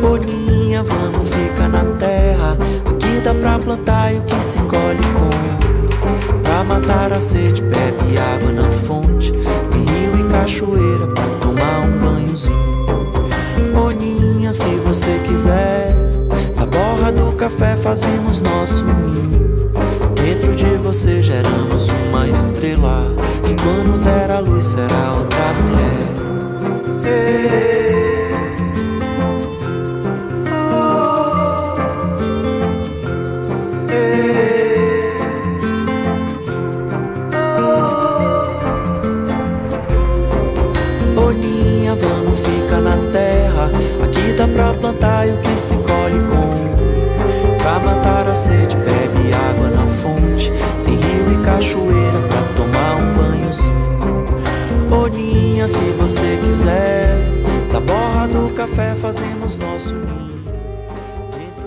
[0.00, 2.58] Boninha, vamos ficar na terra.
[2.90, 5.71] Aqui dá pra plantar e o que se colhe com.
[6.42, 9.32] Pra matar a sede, bebe água na fonte.
[9.32, 12.86] Tem rio e cachoeira pra tomar um banhozinho.
[13.74, 15.94] Boninha, se você quiser.
[16.56, 19.70] Na borra do café fazemos nosso ninho.
[20.14, 23.14] Dentro de você geramos uma estrela.
[23.44, 26.12] Que quando der a luz será outra mulher.
[45.62, 47.58] se colhe com.
[47.58, 50.50] Pra matar a sede, bebe água na fonte.
[50.84, 53.82] Tem rio e cachoeira pra tomar um banhozinho.
[54.90, 57.16] Oninha, se você quiser,
[57.72, 60.42] da borra do café fazemos nosso ninho.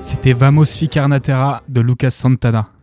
[0.03, 2.74] C'était Vamos Ficar na Terra de Lucas Santana.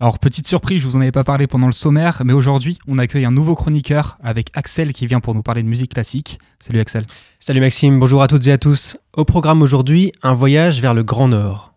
[0.00, 2.98] Alors, petite surprise, je vous en avais pas parlé pendant le sommaire, mais aujourd'hui, on
[2.98, 6.38] accueille un nouveau chroniqueur avec Axel qui vient pour nous parler de musique classique.
[6.60, 7.04] Salut Axel.
[7.40, 8.96] Salut Maxime, bonjour à toutes et à tous.
[9.12, 11.67] Au programme aujourd'hui, un voyage vers le Grand Nord.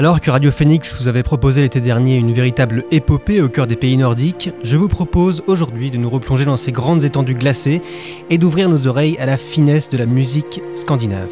[0.00, 3.76] Alors que Radio Phoenix vous avait proposé l'été dernier une véritable épopée au cœur des
[3.76, 7.82] pays nordiques, je vous propose aujourd'hui de nous replonger dans ces grandes étendues glacées
[8.30, 11.28] et d'ouvrir nos oreilles à la finesse de la musique scandinave.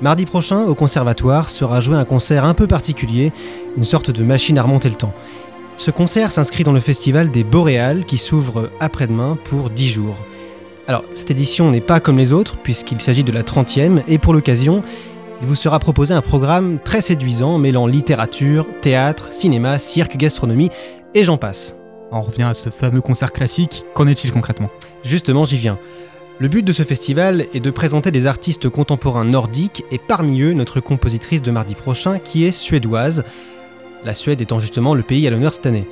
[0.00, 3.32] Mardi prochain, au conservatoire, sera joué un concert un peu particulier,
[3.76, 5.12] une sorte de machine à remonter le temps.
[5.76, 10.16] Ce concert s'inscrit dans le festival des Boréales qui s'ouvre après-demain pour 10 jours.
[10.88, 14.32] Alors, cette édition n'est pas comme les autres, puisqu'il s'agit de la 30e, et pour
[14.32, 14.82] l'occasion,
[15.40, 20.70] il vous sera proposé un programme très séduisant mêlant littérature, théâtre, cinéma, cirque, gastronomie
[21.14, 21.76] et j'en passe.
[22.12, 23.84] On revient à ce fameux concert classique.
[23.94, 24.70] Qu'en est-il concrètement?
[25.02, 25.78] Justement, j'y viens.
[26.38, 30.52] Le but de ce festival est de présenter des artistes contemporains nordiques et parmi eux
[30.52, 33.24] notre compositrice de mardi prochain qui est suédoise,
[34.04, 35.86] la Suède étant justement le pays à l'honneur cette année.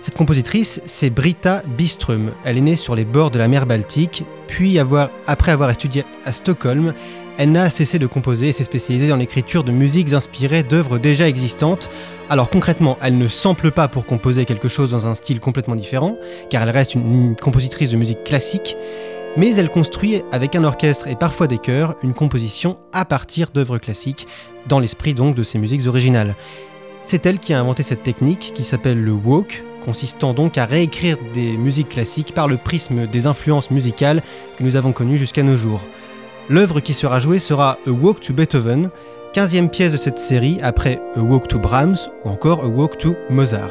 [0.00, 2.32] Cette compositrice, c'est Britta Bistrum.
[2.44, 6.04] Elle est née sur les bords de la mer Baltique, puis avoir, après avoir étudié
[6.26, 6.92] à Stockholm,
[7.36, 11.28] elle n'a cessé de composer et s'est spécialisée dans l'écriture de musiques inspirées d'œuvres déjà
[11.28, 11.90] existantes.
[12.30, 16.16] Alors concrètement, elle ne sample pas pour composer quelque chose dans un style complètement différent,
[16.48, 18.76] car elle reste une compositrice de musique classique,
[19.36, 23.78] mais elle construit avec un orchestre et parfois des chœurs une composition à partir d'œuvres
[23.78, 24.28] classiques,
[24.68, 26.36] dans l'esprit donc de ses musiques originales.
[27.02, 31.18] C'est elle qui a inventé cette technique qui s'appelle le walk, consistant donc à réécrire
[31.34, 34.22] des musiques classiques par le prisme des influences musicales
[34.56, 35.84] que nous avons connues jusqu'à nos jours.
[36.50, 38.90] L'œuvre qui sera jouée sera A Walk to Beethoven,
[39.34, 43.16] 15e pièce de cette série après A Walk to Brahms ou encore A Walk to
[43.30, 43.70] Mozart.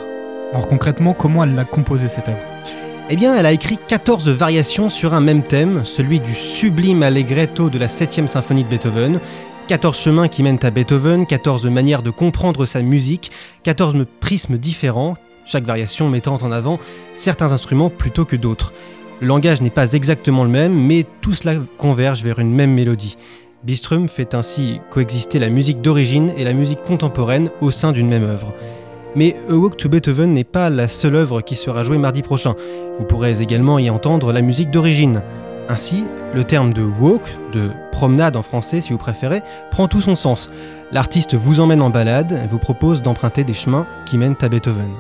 [0.52, 2.40] Alors concrètement, comment elle l'a composée cette œuvre?
[3.12, 7.70] Eh bien, elle a écrit 14 variations sur un même thème, celui du sublime allegretto
[7.70, 9.20] de la 7e symphonie de Beethoven.
[9.68, 13.32] 14 chemins qui mènent à Beethoven, 14 manières de comprendre sa musique,
[13.64, 15.16] 14 prismes différents,
[15.46, 16.80] chaque variation mettant en avant
[17.14, 18.74] certains instruments plutôt que d'autres.
[19.24, 23.16] Le langage n'est pas exactement le même, mais tout cela converge vers une même mélodie.
[23.64, 28.26] Bistrum fait ainsi coexister la musique d'origine et la musique contemporaine au sein d'une même
[28.26, 28.54] œuvre.
[29.16, 32.56] Mais A Walk to Beethoven n'est pas la seule œuvre qui sera jouée mardi prochain.
[33.00, 35.22] Vous pourrez également y entendre la musique d'origine.
[35.70, 36.04] Ainsi,
[36.36, 40.50] le terme de walk, de promenade en français si vous préférez, prend tout son sens.
[40.92, 44.92] L'artiste vous emmène en balade et vous propose d'emprunter des chemins qui mènent à Beethoven.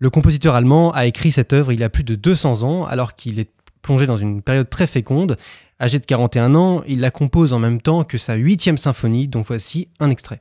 [0.00, 3.16] Le compositeur allemand a écrit cette œuvre il y a plus de 200 ans, alors
[3.16, 3.50] qu'il est
[3.82, 5.36] plongé dans une période très féconde.
[5.80, 9.42] Âgé de 41 ans, il la compose en même temps que sa huitième symphonie, dont
[9.42, 10.40] voici un extrait.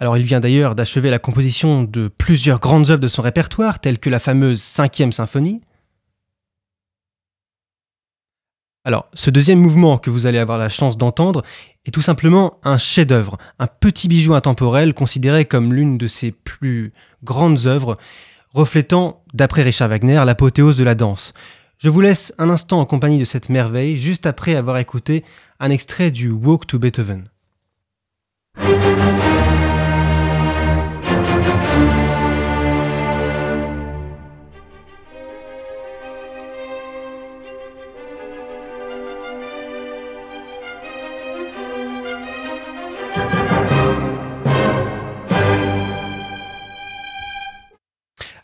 [0.00, 3.98] Alors il vient d'ailleurs d'achever la composition de plusieurs grandes œuvres de son répertoire, telles
[3.98, 5.60] que la fameuse cinquième symphonie.
[8.84, 11.42] Alors, ce deuxième mouvement que vous allez avoir la chance d'entendre
[11.84, 16.94] est tout simplement un chef-d'œuvre, un petit bijou intemporel considéré comme l'une de ses plus
[17.22, 17.98] grandes œuvres,
[18.54, 21.34] reflétant, d'après Richard Wagner, l'apothéose de la danse.
[21.76, 25.24] Je vous laisse un instant en compagnie de cette merveille, juste après avoir écouté
[25.60, 27.28] un extrait du Walk to Beethoven.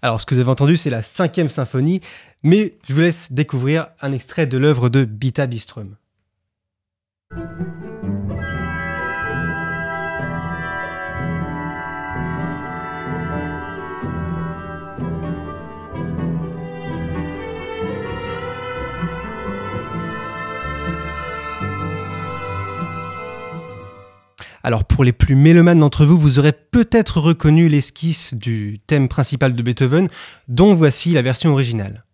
[0.06, 2.00] Alors, ce que vous avez entendu, c'est la cinquième symphonie,
[2.44, 5.96] mais je vous laisse découvrir un extrait de l'œuvre de Bita Bistrum.
[24.66, 29.54] Alors pour les plus mélomanes d'entre vous, vous aurez peut-être reconnu l'esquisse du thème principal
[29.54, 30.08] de Beethoven,
[30.48, 32.05] dont voici la version originale.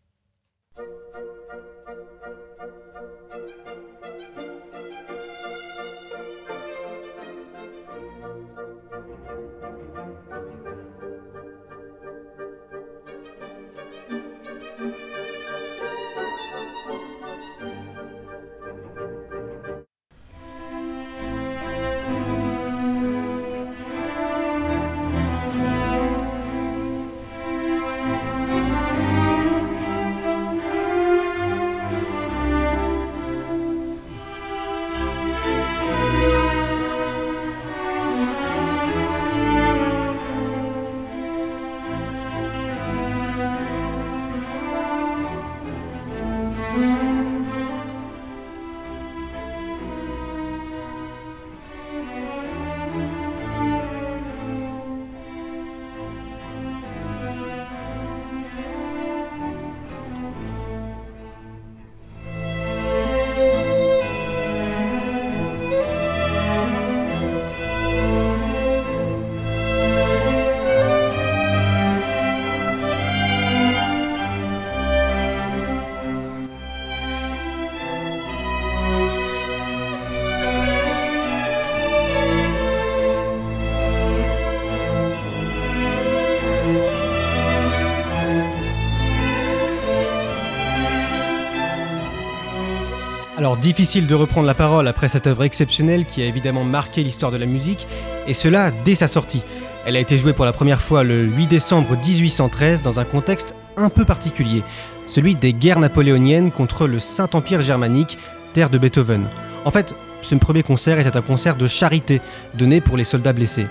[93.43, 97.32] Alors difficile de reprendre la parole après cette œuvre exceptionnelle qui a évidemment marqué l'histoire
[97.32, 97.88] de la musique,
[98.28, 99.43] et cela dès sa sortie.
[99.84, 103.57] Elle a été jouée pour la première fois le 8 décembre 1813 dans un contexte
[103.76, 104.62] un peu particulier,
[105.09, 108.16] celui des guerres napoléoniennes contre le Saint-Empire germanique,
[108.53, 109.26] terre de Beethoven.
[109.64, 112.20] En fait, ce premier concert était un concert de charité
[112.55, 113.66] donné pour les soldats blessés.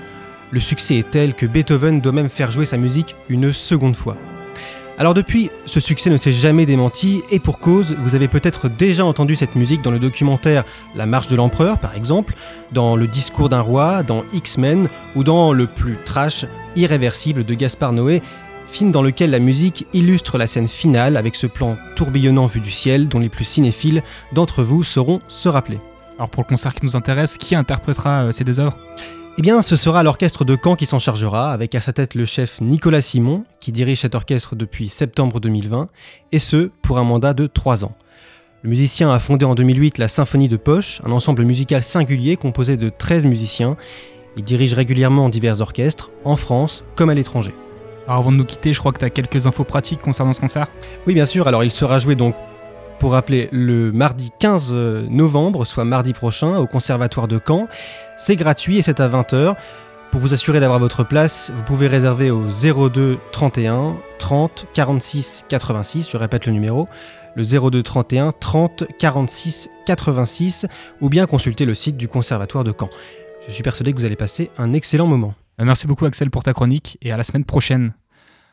[0.51, 4.17] Le succès est tel que Beethoven doit même faire jouer sa musique une seconde fois.
[4.97, 9.03] Alors depuis, ce succès ne s'est jamais démenti, et pour cause, vous avez peut-être déjà
[9.03, 10.63] entendu cette musique dans le documentaire
[10.95, 12.35] La Marche de l'Empereur, par exemple,
[12.71, 17.93] dans Le Discours d'un roi, dans X-Men, ou dans le plus trash, Irréversible de Gaspard
[17.93, 18.21] Noé,
[18.67, 22.71] film dans lequel la musique illustre la scène finale avec ce plan tourbillonnant vu du
[22.71, 25.79] ciel dont les plus cinéphiles d'entre vous sauront se rappeler.
[26.17, 28.77] Alors pour le concert qui nous intéresse, qui interprétera euh, ces deux œuvres?
[29.37, 32.25] Eh bien, ce sera l'orchestre de Caen qui s'en chargera, avec à sa tête le
[32.25, 35.87] chef Nicolas Simon, qui dirige cet orchestre depuis septembre 2020,
[36.31, 37.95] et ce, pour un mandat de 3 ans.
[38.63, 42.77] Le musicien a fondé en 2008 la Symphonie de Poche, un ensemble musical singulier composé
[42.77, 43.77] de 13 musiciens.
[44.37, 47.55] Il dirige régulièrement divers orchestres, en France comme à l'étranger.
[48.07, 50.41] Alors avant de nous quitter, je crois que tu as quelques infos pratiques concernant ce
[50.41, 50.67] concert?
[51.07, 51.47] Oui, bien sûr.
[51.47, 52.35] Alors il sera joué donc
[53.01, 54.71] pour rappeler, le mardi 15
[55.09, 57.67] novembre, soit mardi prochain, au Conservatoire de Caen.
[58.15, 59.55] C'est gratuit et c'est à 20h.
[60.11, 66.11] Pour vous assurer d'avoir votre place, vous pouvez réserver au 02 31 30 46 86,
[66.11, 66.87] je répète le numéro,
[67.35, 70.67] le 02 31 30 46 86,
[71.01, 72.91] ou bien consulter le site du Conservatoire de Caen.
[73.47, 75.33] Je suis persuadé que vous allez passer un excellent moment.
[75.57, 77.95] Merci beaucoup Axel pour ta chronique et à la semaine prochaine.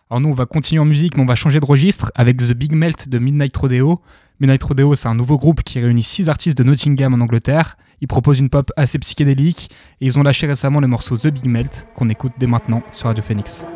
[0.09, 2.55] Alors nous on va continuer en musique mais on va changer de registre avec The
[2.55, 4.01] Big Melt de Midnight Rodeo.
[4.41, 7.77] Midnight Rodeo, c'est un nouveau groupe qui réunit six artistes de Nottingham en Angleterre.
[8.01, 9.71] Ils proposent une pop assez psychédélique
[10.01, 13.09] et ils ont lâché récemment le morceau The Big Melt qu'on écoute dès maintenant sur
[13.09, 13.67] Radio Phoenix.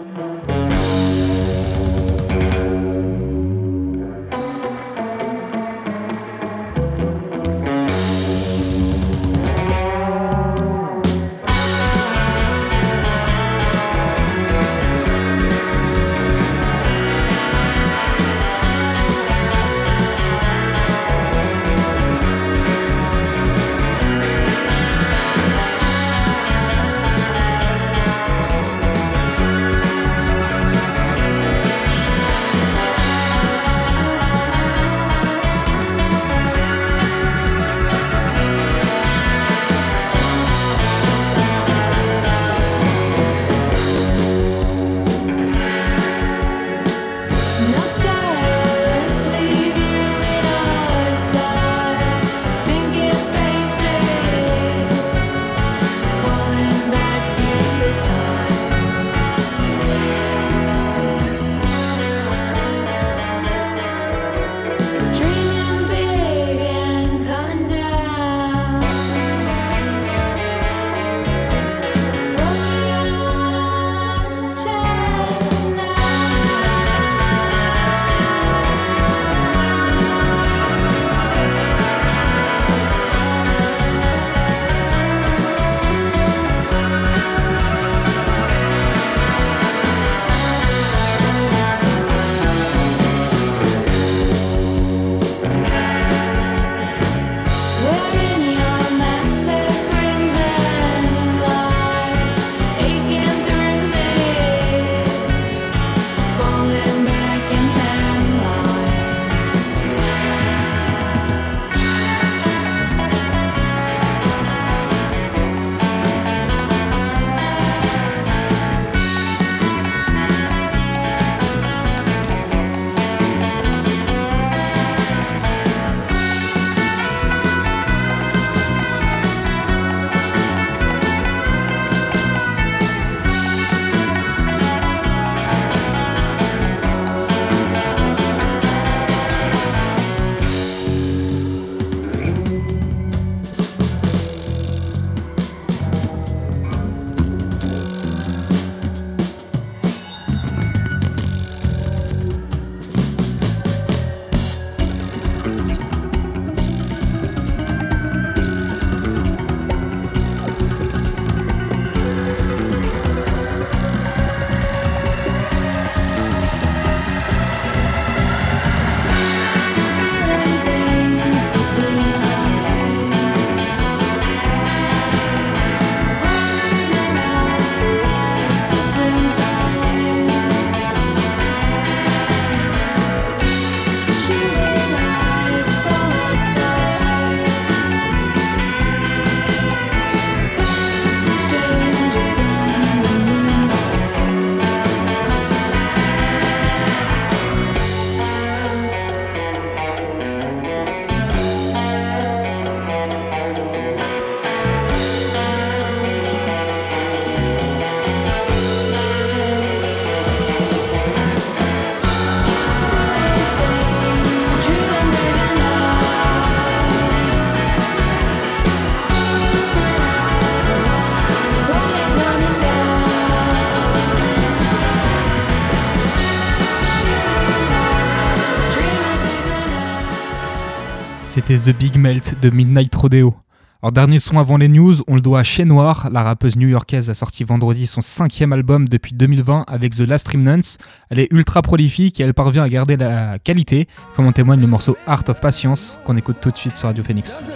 [231.53, 233.35] C'était The Big Melt de Midnight Rodeo.
[233.83, 236.09] Alors, dernier son avant les news, on le doit à Chez Noir.
[236.11, 240.79] La rappeuse new-yorkaise a sorti vendredi son cinquième album depuis 2020 avec The Last Remnants.
[241.11, 243.87] Elle est ultra prolifique et elle parvient à garder la qualité,
[244.17, 247.05] comme en témoigne le morceau Art of Patience qu'on écoute tout de suite sur Radio
[247.05, 247.53] Phoenix.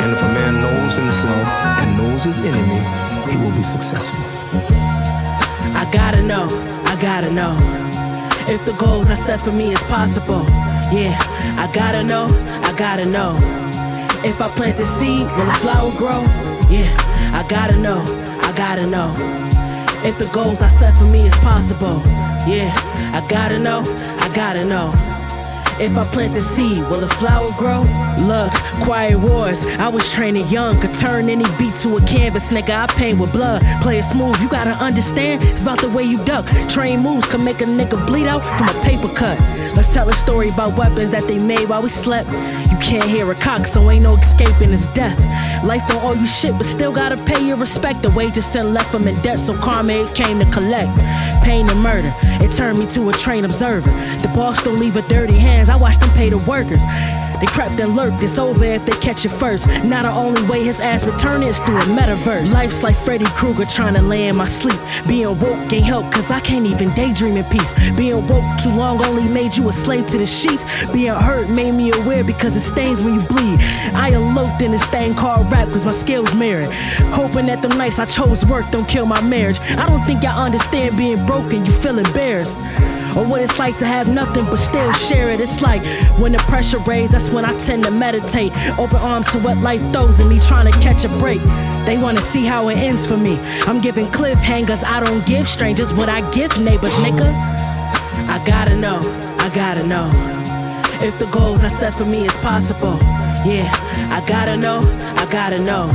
[0.00, 2.80] And if a man knows himself and knows his enemy,
[3.30, 4.20] he will be successful.
[5.74, 6.48] I gotta know,
[6.84, 7.87] I gotta know
[8.48, 10.44] if the goals I set for me is possible.
[10.90, 11.16] Yeah,
[11.58, 12.26] I gotta know,
[12.64, 13.36] I gotta know.
[14.24, 16.22] If I plant the seed, will the flower grow?
[16.70, 16.90] Yeah,
[17.34, 18.00] I gotta know,
[18.42, 19.14] I gotta know.
[20.02, 22.00] If the goals I set for me is possible.
[22.46, 22.72] Yeah,
[23.12, 23.80] I gotta know,
[24.20, 25.17] I gotta know.
[25.80, 27.82] If I plant the seed, will the flower grow?
[28.26, 28.52] Look,
[28.82, 29.64] quiet wars.
[29.78, 32.70] I was training young, could turn any beat to a canvas, nigga.
[32.70, 33.62] I paint with blood.
[33.80, 35.44] Play it smooth, you gotta understand.
[35.44, 36.46] It's about the way you duck.
[36.68, 39.38] Train moves can make a nigga bleed out from a paper cut.
[39.76, 42.28] Let's tell a story about weapons that they made while we slept.
[42.72, 45.18] You can't hear a cock, so ain't no escaping his death.
[45.64, 48.02] Life don't owe you shit, but still gotta pay your respect.
[48.02, 50.90] The wages sent left them in debt, so karma it came to collect.
[51.44, 52.12] Pain and murder,
[52.42, 53.90] it turned me to a trained observer.
[54.22, 56.82] The boss don't leave a dirty hands, I watch them pay the workers.
[57.40, 59.68] They crept and lurked, it's over if they catch it first.
[59.84, 62.52] Now the only way his ass return is through a metaverse.
[62.52, 64.78] Life's like Freddy Krueger trying to lay in my sleep.
[65.06, 67.74] Being woke ain't help, cause I can't even daydream in peace.
[67.96, 70.64] Being woke too long only made you a slave to the sheets.
[70.92, 73.60] Being hurt made me aware because it stains when you bleed.
[73.94, 76.72] I eloped in this thing called rap cause my skills merit.
[77.12, 79.60] Hoping that the nights I chose work don't kill my marriage.
[79.60, 82.58] I don't think y'all understand being broken, you feel embarrassed.
[83.18, 85.40] Or what it's like to have nothing but still share it.
[85.40, 85.82] It's like
[86.20, 88.52] when the pressure raised, that's when I tend to meditate.
[88.78, 91.40] Open arms to what life throws at me, trying to catch a break.
[91.84, 93.36] They wanna see how it ends for me.
[93.66, 97.28] I'm giving cliffhangers, I don't give strangers what I give neighbors, nigga.
[98.28, 99.00] I gotta know,
[99.40, 100.08] I gotta know.
[101.02, 102.98] If the goals I set for me is possible.
[103.44, 103.68] Yeah,
[104.12, 104.78] I gotta know,
[105.16, 105.90] I gotta know.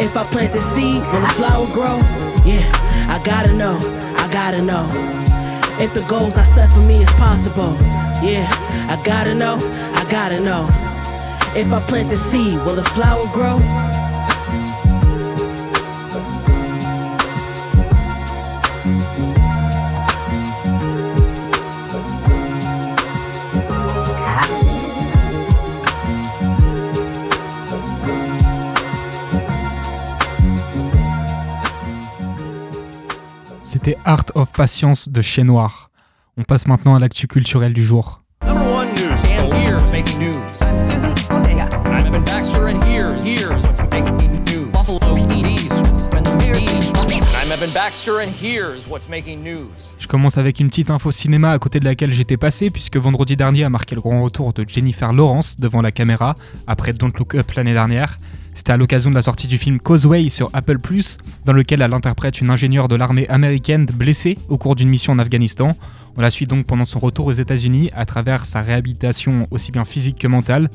[0.00, 1.98] If I plant the seed, will the flower grow?
[2.46, 2.64] Yeah,
[3.10, 3.76] I gotta know,
[4.16, 5.29] I gotta know.
[5.80, 7.72] If the goals I set for me is possible.
[8.22, 8.46] Yeah,
[8.90, 9.56] I gotta know,
[9.94, 10.68] I gotta know.
[11.56, 13.56] If I plant the seed, will the flower grow?
[33.90, 35.90] C'était Art of Patience de Chez Noir.
[36.36, 38.22] On passe maintenant à l'actu culturel du jour.
[49.98, 53.36] Je commence avec une petite info cinéma à côté de laquelle j'étais passé, puisque vendredi
[53.36, 56.36] dernier a marqué le grand retour de Jennifer Lawrence devant la caméra,
[56.68, 58.18] après Don't Look Up l'année dernière.
[58.60, 60.76] C'était à l'occasion de la sortie du film Causeway sur Apple⁇
[61.46, 65.18] dans lequel elle interprète une ingénieure de l'armée américaine blessée au cours d'une mission en
[65.18, 65.74] Afghanistan.
[66.18, 69.86] On la suit donc pendant son retour aux États-Unis à travers sa réhabilitation aussi bien
[69.86, 70.68] physique que mentale.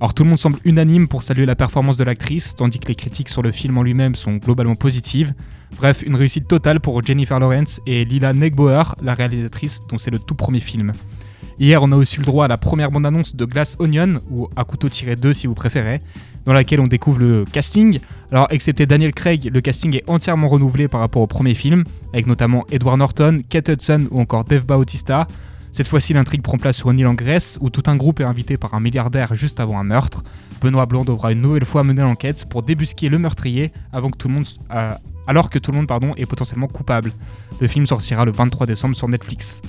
[0.00, 2.94] Alors tout le monde semble unanime pour saluer la performance de l'actrice, tandis que les
[2.94, 5.32] critiques sur le film en lui-même sont globalement positives.
[5.78, 10.18] Bref, une réussite totale pour Jennifer Lawrence et Lila Negbauer, la réalisatrice dont c'est le
[10.18, 10.92] tout premier film.
[11.60, 14.48] Hier, on a aussi eu le droit à la première bande-annonce de Glass Onion, ou
[14.56, 15.98] à couteau tiré 2 si vous préférez,
[16.44, 17.98] dans laquelle on découvre le casting.
[18.32, 22.26] Alors, excepté Daniel Craig, le casting est entièrement renouvelé par rapport au premier film, avec
[22.26, 25.26] notamment Edward Norton, Kate Hudson ou encore Dave Bautista.
[25.72, 28.24] Cette fois-ci, l'intrigue prend place sur une île en Grèce, où tout un groupe est
[28.24, 30.24] invité par un milliardaire juste avant un meurtre.
[30.60, 34.28] Benoît Blanc devra une nouvelle fois mener l'enquête pour débusquer le meurtrier avant que tout
[34.28, 34.92] le monde, euh,
[35.26, 37.12] alors que tout le monde pardon, est potentiellement coupable.
[37.60, 39.62] Le film sortira le 23 décembre sur Netflix.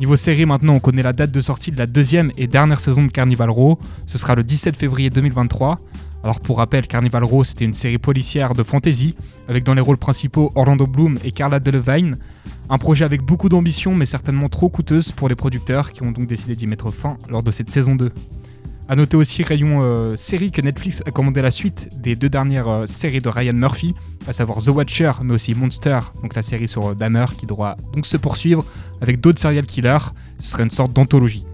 [0.00, 3.04] Niveau série, maintenant, on connaît la date de sortie de la deuxième et dernière saison
[3.04, 3.80] de Carnival Row.
[4.06, 5.76] Ce sera le 17 février 2023.
[6.24, 9.14] Alors pour rappel, Carnival Row, c'était une série policière de fantasy,
[9.48, 12.14] avec dans les rôles principaux Orlando Bloom et Carla Delevingne.
[12.70, 16.26] Un projet avec beaucoup d'ambition, mais certainement trop coûteuse pour les producteurs, qui ont donc
[16.26, 18.10] décidé d'y mettre fin lors de cette saison 2.
[18.90, 22.68] A noter aussi, rayon euh, série, que Netflix a commandé la suite des deux dernières
[22.68, 23.94] euh, séries de Ryan Murphy,
[24.26, 27.76] à savoir The Watcher, mais aussi Monster, donc la série sur euh, Dahmer, qui devra
[27.94, 28.64] donc se poursuivre
[29.02, 30.12] avec d'autres serial killers.
[30.38, 31.44] Ce serait une sorte d'anthologie.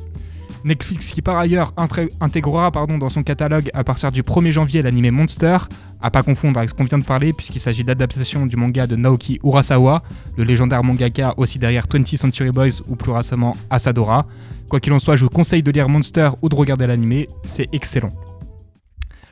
[0.65, 1.73] Netflix qui par ailleurs
[2.21, 5.59] intégrera pardon, dans son catalogue à partir du 1er janvier l'anime Monster,
[6.01, 8.87] à pas confondre avec ce qu'on vient de parler puisqu'il s'agit de l'adaptation du manga
[8.87, 10.03] de Naoki Urasawa,
[10.37, 14.27] le légendaire mangaka aussi derrière 20th Century Boys ou plus récemment Asadora.
[14.69, 17.69] Quoi qu'il en soit, je vous conseille de lire Monster ou de regarder l'anime, c'est
[17.73, 18.11] excellent.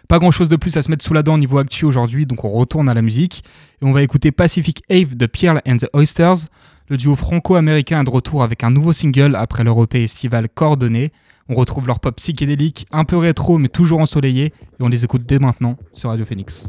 [0.09, 2.27] Pas grand chose de plus à se mettre sous la dent au niveau actuel aujourd'hui,
[2.27, 3.45] donc on retourne à la musique
[3.81, 6.49] et on va écouter Pacific Ave de Pierre and the Oysters.
[6.93, 11.11] Le duo franco-américain est de retour avec un nouveau single après leur EP estival coordonné.
[11.49, 15.23] On retrouve leur pop psychédélique, un peu rétro mais toujours ensoleillé, et on les écoute
[15.25, 16.69] dès maintenant sur Radio Phoenix.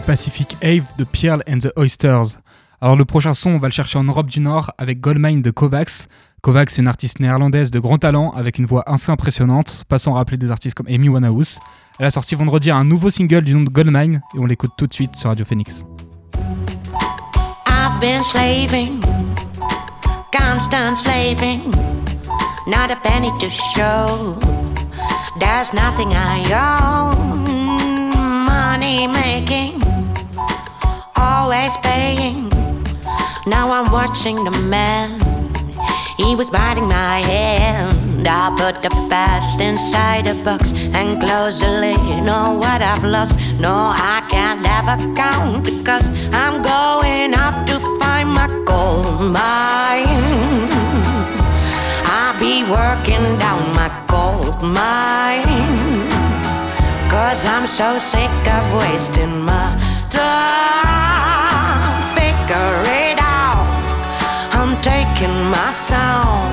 [0.00, 2.38] Pacific Ave de Pearl and the Oysters.
[2.80, 5.50] Alors le prochain son, on va le chercher en Europe du Nord avec Goldmine de
[5.50, 6.08] Kovacs.
[6.40, 10.38] Kovacs une artiste néerlandaise de grand talent avec une voix assez impressionnante, passant à rappeler
[10.38, 11.60] des artistes comme Amy Winehouse.
[11.98, 14.86] Elle a sorti vendredi un nouveau single du nom de Goldmine et on l'écoute tout
[14.86, 15.84] de suite sur Radio Phoenix.
[17.68, 19.00] I've been slaving,
[22.66, 24.38] not a penny to show.
[25.38, 26.42] There's nothing I
[28.82, 29.81] money making.
[31.42, 32.48] Always paying.
[33.46, 35.10] Now I'm watching the man.
[36.16, 38.28] He was biting my hand.
[38.28, 43.02] I put the past inside a box and close the lid on know what I've
[43.02, 43.34] lost.
[43.58, 46.06] No, I can't ever count because
[46.42, 50.68] I'm going off to find my gold mine.
[52.16, 56.06] I'll be working down my gold mine.
[57.10, 59.66] Cause I'm so sick of wasting my
[60.08, 61.01] time
[65.24, 66.52] I'm my sound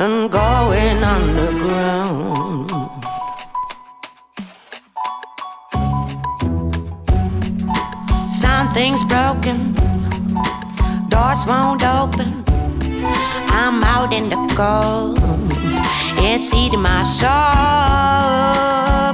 [0.00, 2.70] and going underground.
[8.30, 9.74] Something's broken,
[11.08, 12.42] doors won't open.
[13.48, 15.18] I'm out in the cold,
[16.18, 17.28] it's eating my soul.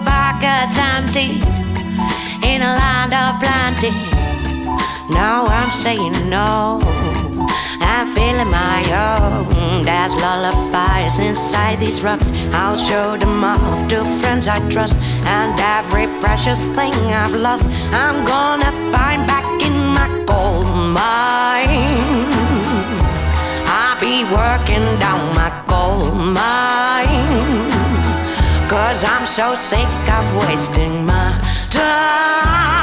[0.06, 1.40] Pockets empty
[2.46, 3.90] in a land of plenty.
[5.12, 6.78] Now I'm saying no,
[7.92, 9.82] I'm feeling my own.
[9.82, 12.30] There's lullabies inside these rocks.
[12.52, 14.94] I'll show them off to friends I trust.
[15.36, 22.28] And every precious thing I've lost, I'm gonna find back in my gold mine.
[23.78, 27.70] I'll be working down my gold mine.
[28.70, 31.28] Cause I'm so sick of wasting my
[31.70, 32.79] time.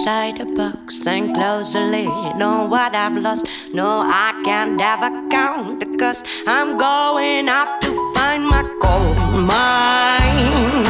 [0.00, 2.08] Inside a box and close the lid
[2.40, 3.44] on what I've lost.
[3.74, 6.24] No, I can't ever count the cost.
[6.46, 10.86] I'm going off to find my gold mine.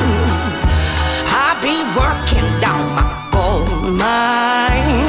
[1.43, 5.03] I'll be working down my gold mine.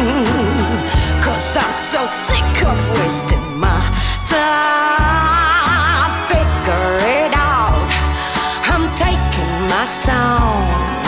[1.21, 3.81] Cause I'm so sick of wasting my
[4.25, 6.11] time.
[6.25, 7.85] Figure it out.
[8.65, 11.00] I'm taking my sound.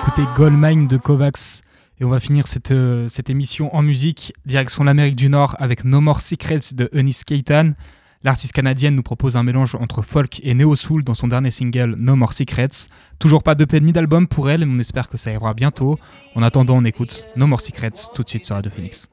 [0.00, 1.60] D'écouter Goldmine de Kovacs
[2.00, 5.84] et on va finir cette, euh, cette émission en musique, direction l'Amérique du Nord avec
[5.84, 7.72] No More Secrets de Eunice Keitan.
[8.22, 12.16] L'artiste canadienne nous propose un mélange entre folk et néo-soul dans son dernier single No
[12.16, 12.88] More Secrets.
[13.18, 15.98] Toujours pas de d'EP ni d'album pour elle, mais on espère que ça arrivera bientôt.
[16.34, 19.10] En attendant, on écoute No More Secrets tout de suite sur Radio Phoenix.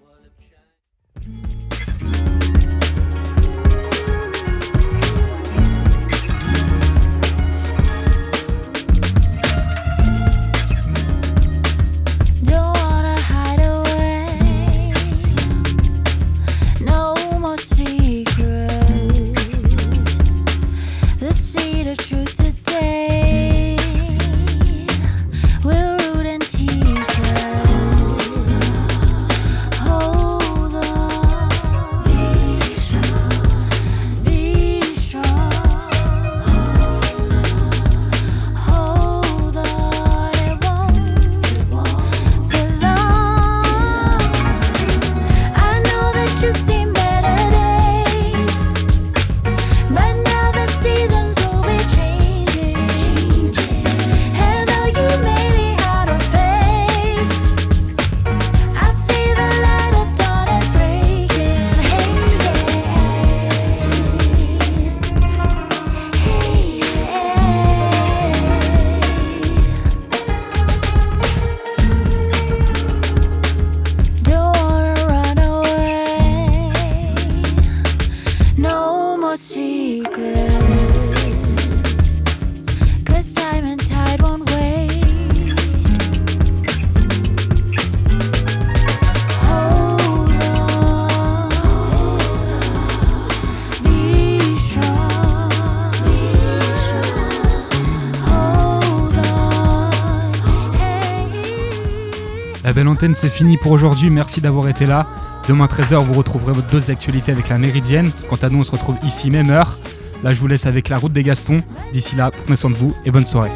[103.00, 104.10] C'est fini pour aujourd'hui.
[104.10, 105.06] Merci d'avoir été là.
[105.48, 108.12] Demain 13h, vous retrouverez votre dose d'actualité avec la Méridienne.
[108.28, 109.78] Quant à nous, on se retrouve ici, même heure.
[110.24, 111.62] Là, je vous laisse avec la route des Gastons.
[111.94, 113.52] D'ici là, prenez soin de vous et bonne soirée.